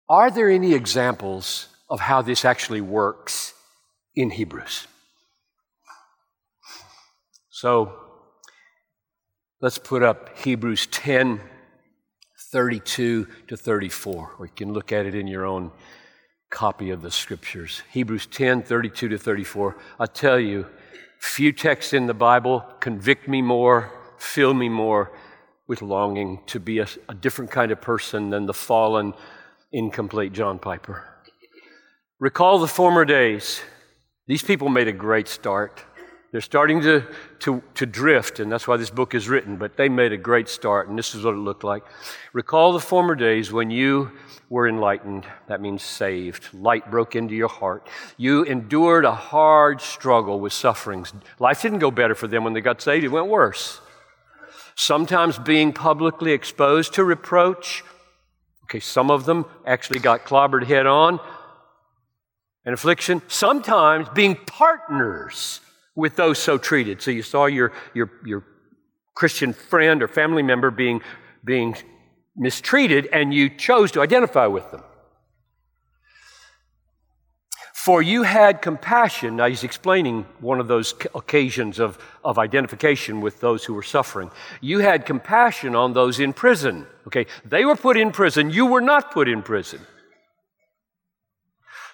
Are 0.08 0.30
there 0.30 0.50
any 0.50 0.74
examples 0.74 1.68
of 1.88 2.00
how 2.00 2.20
this 2.20 2.44
actually 2.44 2.80
works 2.80 3.54
in 4.14 4.30
Hebrews? 4.30 4.86
So 7.56 7.90
let's 9.62 9.78
put 9.78 10.02
up 10.02 10.36
Hebrews 10.36 10.88
10 10.88 11.40
32 12.52 13.26
to 13.48 13.56
34. 13.56 14.32
Or 14.38 14.44
you 14.44 14.52
can 14.54 14.74
look 14.74 14.92
at 14.92 15.06
it 15.06 15.14
in 15.14 15.26
your 15.26 15.46
own 15.46 15.72
copy 16.50 16.90
of 16.90 17.00
the 17.00 17.10
scriptures. 17.10 17.80
Hebrews 17.92 18.26
10 18.26 18.62
32 18.62 19.08
to 19.08 19.16
34. 19.16 19.74
I 19.98 20.04
tell 20.04 20.38
you, 20.38 20.66
few 21.18 21.50
texts 21.50 21.94
in 21.94 22.06
the 22.06 22.12
Bible 22.12 22.60
convict 22.80 23.26
me 23.26 23.40
more, 23.40 23.90
fill 24.18 24.52
me 24.52 24.68
more 24.68 25.10
with 25.66 25.80
longing 25.80 26.42
to 26.48 26.60
be 26.60 26.80
a, 26.80 26.86
a 27.08 27.14
different 27.14 27.50
kind 27.50 27.72
of 27.72 27.80
person 27.80 28.28
than 28.28 28.44
the 28.44 28.52
fallen, 28.52 29.14
incomplete 29.72 30.34
John 30.34 30.58
Piper. 30.58 31.08
Recall 32.20 32.58
the 32.58 32.68
former 32.68 33.06
days. 33.06 33.62
These 34.26 34.42
people 34.42 34.68
made 34.68 34.88
a 34.88 34.92
great 34.92 35.26
start. 35.26 35.82
They're 36.32 36.40
starting 36.40 36.80
to, 36.82 37.04
to, 37.40 37.62
to 37.74 37.86
drift, 37.86 38.40
and 38.40 38.50
that's 38.50 38.66
why 38.66 38.76
this 38.76 38.90
book 38.90 39.14
is 39.14 39.28
written, 39.28 39.56
but 39.56 39.76
they 39.76 39.88
made 39.88 40.12
a 40.12 40.16
great 40.16 40.48
start, 40.48 40.88
and 40.88 40.98
this 40.98 41.14
is 41.14 41.24
what 41.24 41.34
it 41.34 41.38
looked 41.38 41.64
like. 41.64 41.84
Recall 42.32 42.72
the 42.72 42.80
former 42.80 43.14
days 43.14 43.52
when 43.52 43.70
you 43.70 44.10
were 44.50 44.68
enlightened. 44.68 45.24
That 45.46 45.60
means 45.60 45.82
saved. 45.82 46.52
Light 46.52 46.90
broke 46.90 47.14
into 47.14 47.34
your 47.34 47.48
heart. 47.48 47.88
You 48.16 48.42
endured 48.42 49.04
a 49.04 49.14
hard 49.14 49.80
struggle 49.80 50.40
with 50.40 50.52
sufferings. 50.52 51.12
Life 51.38 51.62
didn't 51.62 51.78
go 51.78 51.90
better 51.90 52.14
for 52.14 52.26
them 52.26 52.42
when 52.44 52.54
they 52.54 52.60
got 52.60 52.82
saved, 52.82 53.04
it 53.04 53.08
went 53.08 53.28
worse. 53.28 53.80
Sometimes 54.74 55.38
being 55.38 55.72
publicly 55.72 56.32
exposed 56.32 56.92
to 56.94 57.04
reproach. 57.04 57.84
Okay, 58.64 58.80
some 58.80 59.10
of 59.10 59.26
them 59.26 59.46
actually 59.64 60.00
got 60.00 60.24
clobbered 60.24 60.64
head 60.64 60.86
on 60.86 61.20
and 62.64 62.74
affliction. 62.74 63.22
Sometimes 63.28 64.08
being 64.10 64.34
partners 64.34 65.60
with 65.96 66.14
those 66.14 66.38
so 66.38 66.58
treated. 66.58 67.02
So 67.02 67.10
you 67.10 67.22
saw 67.22 67.46
your, 67.46 67.72
your, 67.94 68.12
your 68.24 68.44
Christian 69.14 69.52
friend 69.52 70.02
or 70.02 70.08
family 70.08 70.42
member 70.42 70.70
being, 70.70 71.00
being 71.42 71.74
mistreated, 72.36 73.08
and 73.12 73.34
you 73.34 73.48
chose 73.48 73.90
to 73.92 74.02
identify 74.02 74.46
with 74.46 74.70
them. 74.70 74.82
For 77.72 78.02
you 78.02 78.24
had 78.24 78.62
compassion. 78.62 79.36
Now, 79.36 79.46
he's 79.46 79.62
explaining 79.62 80.26
one 80.40 80.58
of 80.58 80.66
those 80.66 80.92
occasions 81.14 81.78
of, 81.78 81.98
of 82.24 82.36
identification 82.36 83.20
with 83.20 83.38
those 83.40 83.64
who 83.64 83.74
were 83.74 83.84
suffering. 83.84 84.32
You 84.60 84.80
had 84.80 85.06
compassion 85.06 85.76
on 85.76 85.92
those 85.92 86.18
in 86.18 86.32
prison. 86.32 86.86
Okay, 87.06 87.26
they 87.44 87.64
were 87.64 87.76
put 87.76 87.96
in 87.96 88.10
prison. 88.10 88.50
You 88.50 88.66
were 88.66 88.80
not 88.80 89.12
put 89.12 89.28
in 89.28 89.40
prison. 89.42 89.80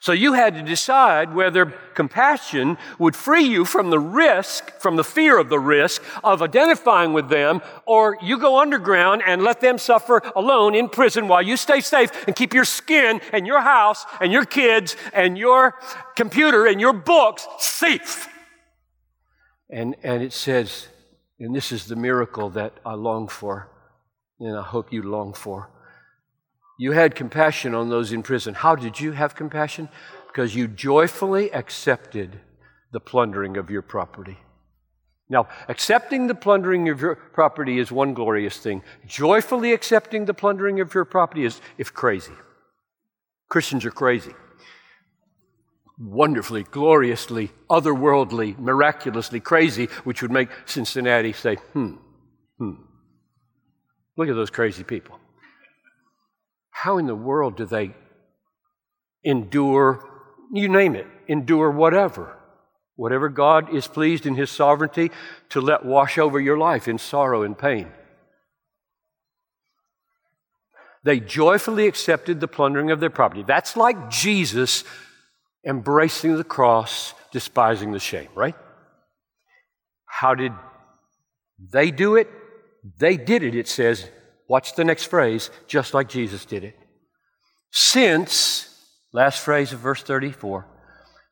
So 0.03 0.11
you 0.11 0.33
had 0.33 0.57
to 0.57 0.63
decide 0.65 1.33
whether 1.33 1.67
compassion 1.95 2.77
would 2.99 3.15
free 3.15 3.45
you 3.45 3.65
from 3.65 3.91
the 3.91 4.01
risk, 4.01 4.81
from 4.81 4.97
the 4.97 5.05
fear 5.05 5.39
of 5.39 5.49
the 5.49 5.61
risk 5.61 6.03
of 6.25 6.43
identifying 6.43 7.13
with 7.13 7.29
them, 7.29 7.63
or 7.87 8.19
you 8.21 8.37
go 8.37 8.59
underground 8.59 9.23
and 9.25 9.45
let 9.45 9.61
them 9.61 9.79
suffer 9.79 10.21
alone 10.35 10.75
in 10.75 10.89
prison 10.89 11.29
while 11.29 11.41
you 11.41 11.57
stay 11.57 11.81
safe 11.81 12.11
and 12.27 12.35
keep 12.35 12.53
your 12.53 12.65
skin 12.65 13.21
and 13.33 13.47
your 13.47 13.61
house 13.61 14.05
and 14.21 14.33
your 14.33 14.45
kids 14.45 14.97
and 15.13 15.39
your 15.39 15.77
computer 16.17 16.67
and 16.67 16.81
your 16.81 16.93
books 16.93 17.47
safe. 17.61 18.27
And, 19.71 19.95
and 20.03 20.21
it 20.21 20.33
says, 20.33 20.89
and 21.39 21.55
this 21.55 21.71
is 21.71 21.87
the 21.87 21.95
miracle 21.95 22.51
that 22.51 22.73
I 22.85 22.95
long 22.95 23.29
for, 23.29 23.69
and 24.41 24.59
I 24.59 24.63
hope 24.63 24.93
you 24.93 25.05
long 25.05 25.33
for. 25.33 25.71
You 26.79 26.93
had 26.93 27.15
compassion 27.15 27.75
on 27.75 27.91
those 27.91 28.13
in 28.13 28.23
prison. 28.23 28.55
How 28.55 28.75
did 28.75 28.99
you 28.99 29.13
have 29.13 29.35
compassion? 29.35 29.89
Because 30.27 30.55
you 30.55 30.67
joyfully 30.69 31.53
accepted 31.53 32.41
the 32.93 33.01
plundering 33.01 33.57
of 33.57 33.71
your 33.71 33.83
property. 33.83 34.39
Now, 35.29 35.49
accepting 35.69 36.27
the 36.27 36.35
plundering 36.35 36.89
of 36.89 37.01
your 37.01 37.15
property 37.15 37.79
is 37.79 37.91
one 37.91 38.13
glorious 38.13 38.59
thing. 38.59 38.83
Joyfully 39.07 39.73
accepting 39.73 40.27
the 40.27 40.35
plundering 40.35 40.81
of 40.81 40.93
your 40.95 41.05
property 41.05 41.45
is 41.45 41.61
if 41.79 41.95
crazy. 41.95 42.35
Christians 43.49 43.85
are 43.85 43.91
crazy. 43.91 44.35
Wonderfully, 45.99 46.65
gloriously, 46.65 47.53
otherworldly, 47.71 48.59
miraculously 48.59 49.41
crazy, 49.41 49.87
which 50.05 50.21
would 50.21 50.31
make 50.31 50.49
Cincinnati 50.67 51.33
say, 51.33 51.55
hmm, 51.55 51.95
hmm. 52.59 52.73
Look 54.17 54.29
at 54.29 54.35
those 54.35 54.51
crazy 54.51 54.85
people. 54.85 55.19
How 56.83 56.99
in 56.99 57.07
the 57.07 57.15
world 57.15 57.57
do 57.57 57.65
they 57.65 57.95
endure, 59.23 60.05
you 60.53 60.69
name 60.69 60.97
it, 60.97 61.07
endure 61.29 61.71
whatever? 61.71 62.37
Whatever 62.97 63.29
God 63.29 63.73
is 63.73 63.87
pleased 63.87 64.27
in 64.27 64.35
His 64.35 64.51
sovereignty 64.51 65.13
to 65.51 65.61
let 65.61 65.85
wash 65.85 66.19
over 66.19 66.41
your 66.41 66.59
life 66.59 66.89
in 66.89 66.99
sorrow 66.99 67.45
and 67.45 67.57
pain. 67.57 67.87
They 71.05 71.21
joyfully 71.21 71.87
accepted 71.87 72.41
the 72.41 72.49
plundering 72.49 72.91
of 72.91 72.99
their 72.99 73.11
property. 73.11 73.45
That's 73.47 73.77
like 73.77 74.11
Jesus 74.11 74.83
embracing 75.65 76.37
the 76.37 76.43
cross, 76.43 77.15
despising 77.31 77.93
the 77.93 78.01
shame, 78.01 78.31
right? 78.35 78.57
How 80.07 80.35
did 80.35 80.53
they 81.61 81.93
do 81.93 82.17
it? 82.17 82.29
They 82.99 83.17
did 83.17 83.45
it, 83.45 83.55
it 83.55 83.69
says, 83.69 84.09
Watch 84.53 84.75
the 84.75 84.85
next 84.85 85.05
phrase, 85.05 85.49
just 85.67 85.95
like 85.95 86.11
Jesus 86.11 86.45
did 86.45 86.63
it. 86.63 86.79
Since, 87.71 88.69
last 89.11 89.41
phrase 89.41 89.73
of 89.73 89.81
verse 89.81 90.03
34, 90.03 90.67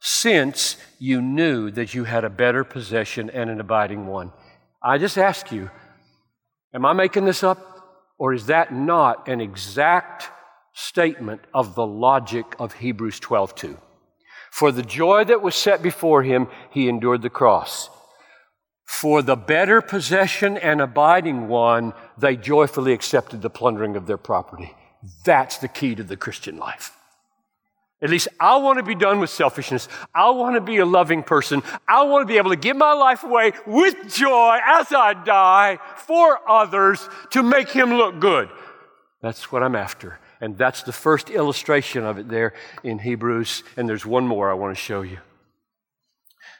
since 0.00 0.78
you 0.98 1.20
knew 1.20 1.70
that 1.70 1.92
you 1.92 2.04
had 2.04 2.24
a 2.24 2.30
better 2.30 2.64
possession 2.64 3.28
and 3.28 3.50
an 3.50 3.61
abiding 3.61 4.06
one. 4.06 4.33
I 4.83 4.96
just 4.96 5.18
ask 5.18 5.52
you, 5.52 5.68
am 6.72 6.87
I 6.87 6.94
making 6.94 7.26
this 7.26 7.44
up? 7.44 7.59
Or 8.18 8.33
is 8.33 8.46
that 8.46 8.72
not 8.72 9.28
an 9.28 9.42
exact 9.42 10.30
statement 10.72 11.42
of 11.52 11.74
the 11.74 11.87
logic 11.87 12.46
of 12.59 12.72
Hebrews 12.72 13.20
12:2? 13.20 13.76
For 14.50 14.72
the 14.72 14.83
joy 14.83 15.24
that 15.24 15.42
was 15.42 15.54
set 15.54 15.83
before 15.83 16.22
him, 16.22 16.48
he 16.70 16.88
endured 16.88 17.20
the 17.20 17.28
cross 17.28 17.90
for 18.90 19.22
the 19.22 19.37
better 19.37 19.81
possession 19.81 20.59
and 20.59 20.81
abiding 20.81 21.46
one, 21.46 21.94
they 22.18 22.35
joyfully 22.35 22.92
accepted 22.92 23.40
the 23.40 23.48
plundering 23.48 23.94
of 23.94 24.05
their 24.05 24.18
property. 24.18 24.74
That's 25.24 25.59
the 25.59 25.68
key 25.68 25.94
to 25.94 26.03
the 26.03 26.16
Christian 26.16 26.59
life. 26.59 26.90
At 28.03 28.11
least 28.11 28.26
I 28.40 28.57
want 28.57 28.79
to 28.79 28.83
be 28.83 28.96
done 28.96 29.20
with 29.20 29.31
selfishness. 29.31 29.87
I 30.12 30.31
want 30.31 30.57
to 30.57 30.61
be 30.61 30.79
a 30.79 30.85
loving 30.85 31.22
person. 31.22 31.62
I 31.87 32.03
want 32.03 32.22
to 32.22 32.26
be 32.26 32.37
able 32.37 32.50
to 32.50 32.57
give 32.57 32.76
my 32.76 32.92
life 32.92 33.22
away 33.22 33.53
with 33.64 34.12
joy 34.12 34.59
as 34.66 34.92
I 34.92 35.14
die 35.14 35.79
for 35.96 36.40
others 36.50 37.09
to 37.31 37.44
make 37.44 37.68
Him 37.68 37.94
look 37.94 38.18
good. 38.18 38.50
That's 39.22 39.53
what 39.53 39.62
I'm 39.62 39.76
after. 39.76 40.18
And 40.40 40.59
that's 40.59 40.83
the 40.83 40.92
first 40.92 41.31
illustration 41.31 42.03
of 42.03 42.18
it 42.18 42.29
there 42.29 42.55
in 42.83 42.98
Hebrews. 42.98 43.62
And 43.76 43.88
there's 43.88 44.05
one 44.05 44.26
more 44.26 44.50
I 44.50 44.55
want 44.55 44.76
to 44.76 44.83
show 44.83 45.03
you. 45.03 45.18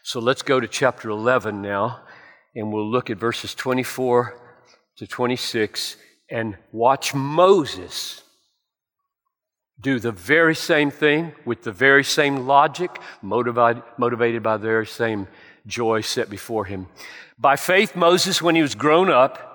So 0.05 0.21
let's 0.21 0.43
go 0.43 0.61
to 0.61 0.69
chapter 0.69 1.11
11 1.11 1.61
now 1.61 2.03
and 2.55 2.73
we'll 2.73 2.89
look 2.89 3.11
at 3.11 3.19
verses 3.19 3.55
24 3.55 4.37
to 4.97 5.07
26 5.07 5.97
and 6.29 6.57
watch 6.73 7.15
Moses 7.15 8.23
do 9.81 9.99
the 9.99 10.13
very 10.13 10.55
same 10.55 10.91
thing 10.91 11.33
with 11.45 11.63
the 11.63 11.73
very 11.73 12.05
same 12.05 12.47
logic, 12.47 13.01
motivated, 13.23 13.83
motivated 13.97 14.43
by 14.43 14.57
the 14.57 14.67
very 14.67 14.87
same 14.87 15.27
joy 15.67 16.01
set 16.01 16.29
before 16.29 16.67
him. 16.67 16.87
By 17.39 17.57
faith, 17.57 17.97
Moses, 17.97 18.43
when 18.43 18.55
he 18.55 18.63
was 18.63 18.75
grown 18.75 19.11
up, 19.11 19.47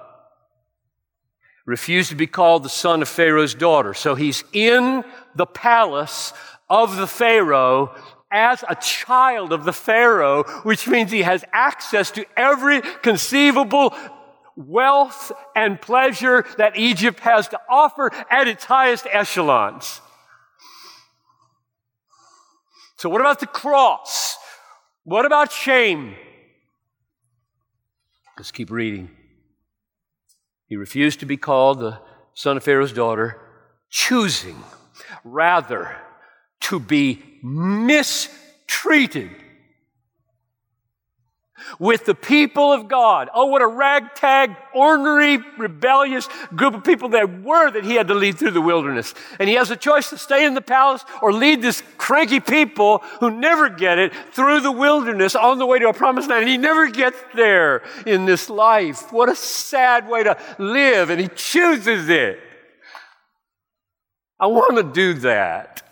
refused 1.65 2.09
to 2.09 2.15
be 2.15 2.27
called 2.27 2.63
the 2.63 2.69
son 2.69 3.01
of 3.01 3.09
Pharaoh's 3.09 3.53
daughter. 3.53 3.93
So 3.93 4.15
he's 4.15 4.43
in 4.53 5.03
the 5.35 5.45
palace 5.45 6.33
of 6.69 6.95
the 6.97 7.07
Pharaoh 7.07 7.95
as 8.31 8.63
a 8.67 8.75
child 8.75 9.53
of 9.53 9.63
the 9.65 9.73
Pharaoh, 9.73 10.43
which 10.63 10.87
means 10.87 11.11
he 11.11 11.21
has 11.21 11.45
access 11.53 12.11
to 12.11 12.25
every 12.35 12.81
conceivable 13.01 13.93
wealth 14.55 15.31
and 15.55 15.81
pleasure 15.81 16.45
that 16.57 16.77
Egypt 16.77 17.19
has 17.21 17.47
to 17.49 17.59
offer 17.69 18.11
at 18.29 18.47
its 18.47 18.65
highest 18.65 19.07
echelons. 19.11 20.01
So, 22.97 23.09
what 23.09 23.21
about 23.21 23.39
the 23.39 23.47
cross? 23.47 24.37
What 25.03 25.25
about 25.25 25.51
shame? 25.51 26.15
Let's 28.37 28.51
keep 28.51 28.71
reading. 28.71 29.11
He 30.67 30.75
refused 30.75 31.19
to 31.19 31.25
be 31.25 31.37
called 31.37 31.79
the 31.79 31.99
son 32.33 32.57
of 32.57 32.63
Pharaoh's 32.63 32.91
daughter, 32.91 33.39
choosing 33.89 34.63
rather 35.23 35.95
to 36.61 36.79
be 36.79 37.34
mistreated 37.45 39.29
with 41.79 42.05
the 42.05 42.15
people 42.15 42.71
of 42.71 42.87
God. 42.87 43.29
Oh, 43.33 43.45
what 43.45 43.61
a 43.61 43.67
ragtag, 43.67 44.55
ornery, 44.73 45.37
rebellious 45.57 46.27
group 46.55 46.73
of 46.73 46.83
people 46.83 47.09
they 47.09 47.23
were 47.23 47.71
that 47.71 47.83
he 47.83 47.95
had 47.95 48.07
to 48.07 48.13
lead 48.13 48.37
through 48.37 48.51
the 48.51 48.61
wilderness. 48.61 49.13
And 49.39 49.47
he 49.47 49.55
has 49.55 49.71
a 49.71 49.75
choice 49.75 50.09
to 50.09 50.17
stay 50.17 50.45
in 50.45 50.53
the 50.53 50.61
palace 50.61 51.03
or 51.21 51.31
lead 51.33 51.61
this 51.61 51.83
cranky 51.97 52.39
people 52.39 52.99
who 53.19 53.31
never 53.31 53.69
get 53.69 53.97
it 53.99 54.13
through 54.31 54.61
the 54.61 54.71
wilderness 54.71 55.35
on 55.35 55.57
the 55.57 55.65
way 55.65 55.79
to 55.79 55.89
a 55.89 55.93
promised 55.93 56.29
land. 56.29 56.41
And 56.41 56.49
he 56.49 56.57
never 56.57 56.89
gets 56.89 57.17
there 57.35 57.83
in 58.05 58.25
this 58.25 58.49
life. 58.49 59.11
What 59.11 59.29
a 59.29 59.35
sad 59.35 60.09
way 60.09 60.23
to 60.23 60.37
live. 60.57 61.09
And 61.09 61.21
he 61.21 61.27
chooses 61.29 62.09
it. 62.09 62.39
I 64.39 64.47
want 64.47 64.75
to 64.77 64.83
do 64.83 65.13
that 65.21 65.84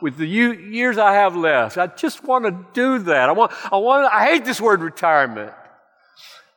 with 0.00 0.16
the 0.16 0.26
years 0.26 0.98
I 0.98 1.14
have 1.14 1.36
left. 1.36 1.76
I 1.76 1.88
just 1.88 2.22
want 2.24 2.44
to 2.44 2.66
do 2.72 2.98
that. 3.04 3.28
I 3.28 3.32
want, 3.32 3.52
I 3.72 3.76
want, 3.76 4.12
I 4.12 4.26
hate 4.26 4.44
this 4.44 4.60
word 4.60 4.80
retirement. 4.80 5.52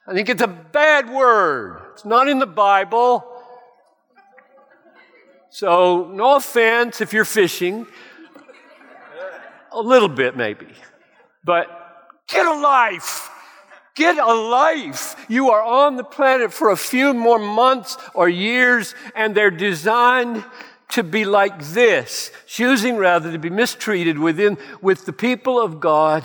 I 0.06 0.14
think 0.14 0.30
it's 0.30 0.42
a 0.42 0.48
bad 0.48 1.10
word. 1.10 1.82
It's 1.94 2.06
not 2.06 2.28
in 2.28 2.40
the 2.40 2.46
Bible. 2.46 3.26
So, 5.50 6.10
no 6.14 6.36
offense 6.36 7.02
if 7.02 7.14
you're 7.14 7.26
fishing. 7.26 7.88
A 9.72 9.82
little 9.82 10.10
bit, 10.10 10.36
maybe. 10.36 10.68
But 11.44 11.68
get 12.28 12.46
a 12.46 12.54
life. 12.54 13.30
Get 13.96 14.18
a 14.18 14.34
life. 14.34 15.16
You 15.28 15.52
are 15.52 15.62
on 15.62 15.98
the 15.98 16.04
planet 16.04 16.54
for 16.54 16.72
a 16.72 16.78
few 16.78 17.14
more 17.14 17.40
months 17.40 17.98
or 18.14 18.30
years, 18.30 18.96
and 19.16 19.36
they're 19.36 19.52
designed 19.52 20.44
to 20.92 21.04
be 21.04 21.26
like 21.26 21.62
this, 21.64 22.32
choosing 22.46 22.98
rather 22.98 23.32
to 23.32 23.40
be 23.40 23.50
mistreated 23.50 24.18
within, 24.20 24.58
with 24.82 25.06
the 25.06 25.14
people 25.14 25.60
of 25.60 25.80
God 25.80 26.24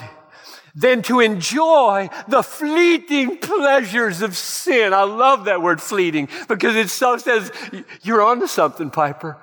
than 0.75 1.01
to 1.03 1.21
enjoy 1.21 2.09
the 2.29 2.43
fleeting 2.43 3.39
pleasures 3.39 4.21
of 4.21 4.37
sin. 4.37 4.93
I 4.93 5.05
love 5.05 5.47
that 5.47 5.63
word 5.63 5.81
fleeting 5.81 6.29
because 6.49 6.77
it 6.77 6.91
so 6.91 7.17
says, 7.17 7.51
you're 8.03 8.23
onto 8.23 8.47
something, 8.47 8.91
Piper. 8.91 9.39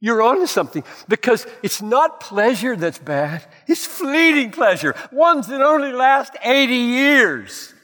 You're 0.00 0.22
onto 0.22 0.46
something 0.46 0.82
because 1.08 1.46
it's 1.62 1.82
not 1.82 2.20
pleasure 2.20 2.74
that's 2.74 2.98
bad. 2.98 3.44
It's 3.66 3.84
fleeting 3.84 4.50
pleasure. 4.50 4.94
Ones 5.12 5.46
that 5.48 5.60
only 5.60 5.92
last 5.92 6.34
80 6.42 6.74
years. 6.74 7.74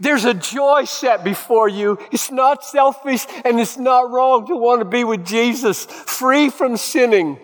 There's 0.00 0.24
a 0.24 0.34
joy 0.34 0.84
set 0.84 1.24
before 1.24 1.68
you. 1.68 1.98
It's 2.12 2.30
not 2.30 2.64
selfish 2.64 3.26
and 3.44 3.60
it's 3.60 3.76
not 3.76 4.10
wrong 4.10 4.46
to 4.46 4.56
want 4.56 4.80
to 4.80 4.84
be 4.84 5.04
with 5.04 5.24
Jesus, 5.24 5.84
free 5.84 6.50
from 6.50 6.76
sinning, 6.76 7.38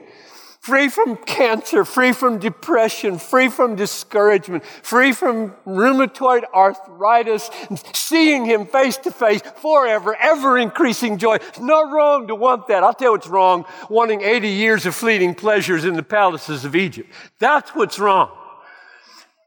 free 0.61 0.89
from 0.89 1.17
cancer, 1.17 1.85
free 1.85 2.13
from 2.13 2.39
depression, 2.39 3.19
free 3.19 3.49
from 3.49 3.75
discouragement, 3.75 4.65
free 4.65 5.13
from 5.13 5.51
rheumatoid 5.67 6.45
arthritis, 6.55 7.51
seeing 7.93 8.45
Him 8.45 8.67
face 8.67 8.97
to 8.99 9.11
face 9.11 9.43
forever, 9.57 10.15
ever 10.15 10.59
increasing 10.59 11.19
joy. 11.19 11.35
It's 11.37 11.61
not 11.61 11.93
wrong 11.93 12.29
to 12.29 12.35
want 12.35 12.69
that. 12.69 12.85
I'll 12.85 12.95
tell 12.95 13.09
you 13.09 13.13
what's 13.13 13.27
wrong, 13.27 13.65
wanting 13.89 14.23
80 14.23 14.49
years 14.49 14.87
of 14.87 14.95
fleeting 14.95 15.35
pleasures 15.35 15.85
in 15.85 15.95
the 15.95 16.03
palaces 16.03 16.65
of 16.65 16.77
Egypt. 16.77 17.13
That's 17.39 17.71
what's 17.75 17.99
wrong. 17.99 18.31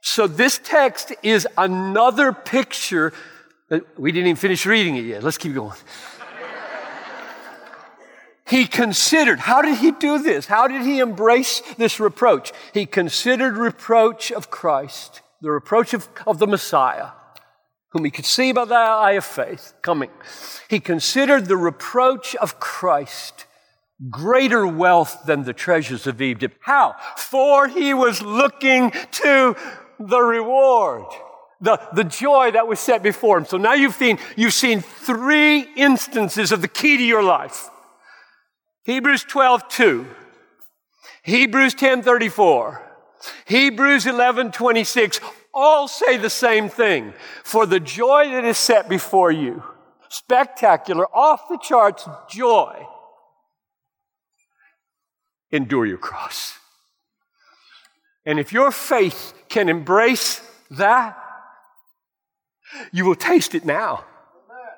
So 0.05 0.27
this 0.27 0.59
text 0.63 1.13
is 1.23 1.47
another 1.57 2.31
picture 2.31 3.11
that 3.69 3.99
we 3.99 4.11
didn't 4.11 4.27
even 4.27 4.35
finish 4.35 4.63
reading 4.67 4.97
it 4.97 5.05
yet. 5.05 5.23
Let's 5.23 5.39
keep 5.39 5.55
going. 5.55 5.75
he 8.47 8.67
considered, 8.67 9.39
how 9.39 9.63
did 9.63 9.79
he 9.79 9.89
do 9.89 10.21
this? 10.21 10.45
How 10.45 10.67
did 10.67 10.83
he 10.83 10.99
embrace 10.99 11.61
this 11.79 11.99
reproach? 11.99 12.53
He 12.71 12.85
considered 12.85 13.57
reproach 13.57 14.31
of 14.31 14.51
Christ, 14.51 15.21
the 15.41 15.49
reproach 15.49 15.95
of, 15.95 16.07
of 16.27 16.37
the 16.37 16.47
Messiah, 16.47 17.07
whom 17.89 18.05
he 18.05 18.11
could 18.11 18.25
see 18.27 18.51
by 18.51 18.65
the 18.65 18.75
eye 18.75 19.13
of 19.13 19.25
faith 19.25 19.73
coming. 19.81 20.11
He 20.69 20.79
considered 20.79 21.47
the 21.47 21.57
reproach 21.57 22.35
of 22.35 22.59
Christ 22.59 23.47
greater 24.11 24.67
wealth 24.67 25.23
than 25.25 25.45
the 25.45 25.53
treasures 25.53 26.05
of 26.05 26.21
Egypt. 26.21 26.57
How? 26.61 26.95
For 27.17 27.67
he 27.67 27.95
was 27.95 28.21
looking 28.21 28.91
to 28.91 29.55
the 29.99 30.21
reward, 30.21 31.05
the, 31.61 31.79
the 31.93 32.03
joy 32.03 32.51
that 32.51 32.67
was 32.67 32.79
set 32.79 33.03
before 33.03 33.37
him. 33.37 33.45
So 33.45 33.57
now 33.57 33.73
you've 33.73 33.95
seen, 33.95 34.19
you've 34.35 34.53
seen 34.53 34.81
three 34.81 35.61
instances 35.75 36.51
of 36.51 36.61
the 36.61 36.67
key 36.67 36.97
to 36.97 37.03
your 37.03 37.23
life. 37.23 37.69
Hebrews 38.83 39.23
12, 39.23 39.67
2. 39.67 40.07
Hebrews 41.23 41.73
10, 41.73 42.03
34. 42.03 42.81
Hebrews 43.45 44.05
11, 44.05 44.51
26 44.51 45.19
all 45.55 45.87
say 45.87 46.17
the 46.17 46.29
same 46.29 46.67
thing. 46.67 47.13
For 47.43 47.65
the 47.65 47.79
joy 47.79 48.29
that 48.31 48.43
is 48.43 48.57
set 48.57 48.89
before 48.89 49.31
you, 49.31 49.63
spectacular, 50.09 51.07
off 51.15 51.47
the 51.49 51.57
charts 51.57 52.07
joy, 52.29 52.85
endure 55.51 55.85
your 55.85 55.97
cross. 55.97 56.59
And 58.25 58.39
if 58.39 58.51
your 58.51 58.71
faith 58.71 59.33
can 59.49 59.69
embrace 59.69 60.41
that, 60.71 61.17
you 62.91 63.05
will 63.05 63.15
taste 63.15 63.55
it 63.55 63.65
now. 63.65 64.05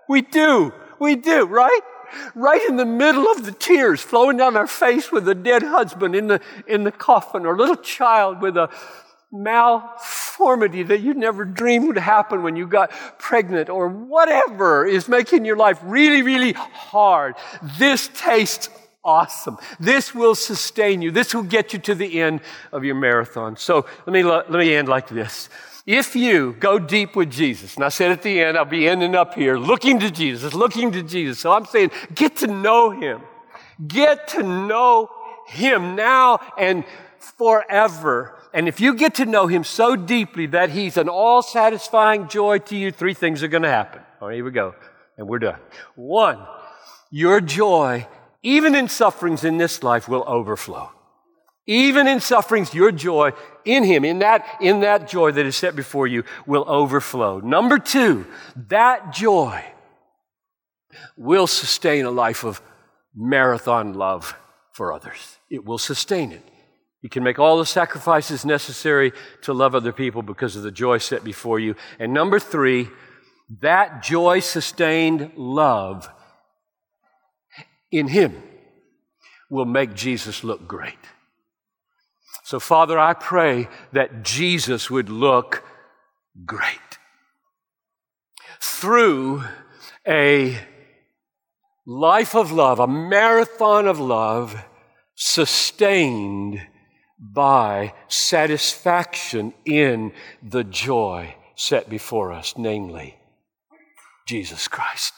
We 0.09 0.21
do. 0.21 0.73
We 0.99 1.15
do, 1.15 1.45
right? 1.45 1.81
Right 2.35 2.61
in 2.67 2.75
the 2.77 2.85
middle 2.85 3.27
of 3.29 3.45
the 3.45 3.51
tears 3.51 4.01
flowing 4.01 4.37
down 4.37 4.55
our 4.55 4.67
face 4.67 5.11
with 5.11 5.27
a 5.27 5.35
dead 5.35 5.63
husband 5.63 6.15
in 6.15 6.27
the, 6.27 6.41
in 6.67 6.83
the 6.83 6.91
coffin, 6.91 7.45
or 7.45 7.55
a 7.55 7.57
little 7.57 7.75
child 7.75 8.41
with 8.41 8.57
a 8.57 8.69
malformity 9.33 10.87
that 10.87 11.01
you 11.01 11.13
never 11.13 11.43
dreamed 11.43 11.87
would 11.87 11.97
happen 11.97 12.43
when 12.43 12.55
you 12.55 12.67
got 12.67 12.91
pregnant, 13.19 13.69
or 13.69 13.89
whatever 13.89 14.85
is 14.85 15.09
making 15.09 15.43
your 15.43 15.57
life 15.57 15.79
really, 15.83 16.21
really 16.21 16.53
hard. 16.53 17.35
This 17.77 18.09
tastes 18.13 18.69
awesome. 19.07 19.57
This 19.79 20.13
will 20.13 20.35
sustain 20.35 21.01
you. 21.01 21.09
This 21.09 21.33
will 21.33 21.43
get 21.43 21.73
you 21.73 21.79
to 21.79 21.95
the 21.95 22.21
end 22.21 22.41
of 22.71 22.83
your 22.83 22.95
marathon. 22.95 23.55
So 23.55 23.87
let 24.05 24.13
me, 24.13 24.21
let 24.23 24.51
me 24.51 24.75
end 24.75 24.89
like 24.89 25.07
this. 25.07 25.49
If 25.87 26.17
you 26.17 26.53
go 26.59 26.77
deep 26.77 27.15
with 27.15 27.31
Jesus, 27.31 27.75
and 27.75 27.85
I 27.85 27.87
said 27.87 28.11
at 28.11 28.21
the 28.21 28.41
end, 28.41 28.57
I'll 28.57 28.65
be 28.65 28.89
ending 28.89 29.15
up 29.15 29.35
here 29.35 29.57
looking 29.57 30.01
to 30.01 30.11
Jesus, 30.11 30.53
looking 30.53 30.91
to 30.91 31.01
Jesus. 31.01 31.39
So 31.39 31.53
I'm 31.53 31.65
saying, 31.65 31.91
get 32.13 32.35
to 32.37 32.47
know 32.47 32.91
Him. 32.91 33.21
Get 33.87 34.27
to 34.29 34.43
know 34.43 35.09
Him 35.47 35.95
now 35.95 36.39
and 36.57 36.83
forever. 37.37 38.37
And 38.53 38.67
if 38.67 38.81
you 38.81 38.95
get 38.95 39.15
to 39.15 39.25
know 39.25 39.47
Him 39.47 39.63
so 39.63 39.95
deeply 39.95 40.47
that 40.47 40.71
He's 40.71 40.97
an 40.97 41.07
all 41.07 41.41
satisfying 41.41 42.27
joy 42.27 42.57
to 42.57 42.75
you, 42.75 42.91
three 42.91 43.13
things 43.13 43.41
are 43.41 43.47
going 43.47 43.63
to 43.63 43.69
happen. 43.69 44.01
All 44.19 44.27
right, 44.27 44.35
here 44.35 44.43
we 44.43 44.51
go. 44.51 44.75
And 45.17 45.25
we're 45.29 45.39
done. 45.39 45.59
One, 45.95 46.45
your 47.11 47.39
joy 47.39 48.07
even 48.43 48.75
in 48.75 48.87
sufferings 48.87 49.43
in 49.43 49.57
this 49.57 49.83
life, 49.83 50.07
will 50.07 50.23
overflow. 50.27 50.91
Even 51.65 52.07
in 52.07 52.21
sufferings, 52.21 52.73
your 52.73 52.91
joy 52.91 53.31
in 53.65 53.83
Him, 53.83 54.05
in 54.05 54.19
that, 54.19 54.45
in 54.61 54.79
that 54.81 55.07
joy 55.07 55.31
that 55.31 55.45
is 55.45 55.55
set 55.57 55.75
before 55.75 56.07
you, 56.07 56.23
will 56.45 56.63
overflow. 56.67 57.39
Number 57.39 57.77
two, 57.77 58.25
that 58.69 59.13
joy 59.13 59.63
will 61.17 61.47
sustain 61.47 62.05
a 62.05 62.11
life 62.11 62.43
of 62.45 62.61
marathon 63.13 63.93
love 63.93 64.35
for 64.71 64.93
others. 64.93 65.37
It 65.49 65.65
will 65.65 65.77
sustain 65.77 66.31
it. 66.31 66.43
You 67.01 67.09
can 67.09 67.23
make 67.23 67.39
all 67.39 67.57
the 67.57 67.65
sacrifices 67.65 68.45
necessary 68.45 69.11
to 69.41 69.53
love 69.53 69.75
other 69.75 69.91
people 69.91 70.21
because 70.21 70.55
of 70.55 70.63
the 70.63 70.71
joy 70.71 70.97
set 70.99 71.23
before 71.23 71.59
you. 71.59 71.75
And 71.99 72.13
number 72.13 72.39
three, 72.39 72.89
that 73.61 74.03
joy 74.03 74.39
sustained 74.39 75.31
love 75.35 76.09
in 77.91 78.07
Him 78.07 78.41
will 79.49 79.65
make 79.65 79.93
Jesus 79.93 80.43
look 80.43 80.67
great. 80.67 80.97
So, 82.43 82.59
Father, 82.59 82.97
I 82.97 83.13
pray 83.13 83.67
that 83.91 84.23
Jesus 84.23 84.89
would 84.89 85.09
look 85.09 85.63
great 86.45 86.79
through 88.61 89.43
a 90.07 90.57
life 91.85 92.35
of 92.35 92.51
love, 92.51 92.79
a 92.79 92.87
marathon 92.87 93.87
of 93.87 93.99
love 93.99 94.63
sustained 95.15 96.61
by 97.19 97.93
satisfaction 98.07 99.53
in 99.65 100.13
the 100.43 100.63
joy 100.63 101.35
set 101.55 101.89
before 101.89 102.31
us, 102.31 102.53
namely 102.57 103.17
Jesus 104.27 104.67
Christ. 104.67 105.13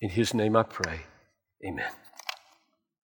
In 0.00 0.10
His 0.10 0.32
name 0.32 0.56
I 0.56 0.62
pray. 0.62 1.00
Amen. 1.66 2.05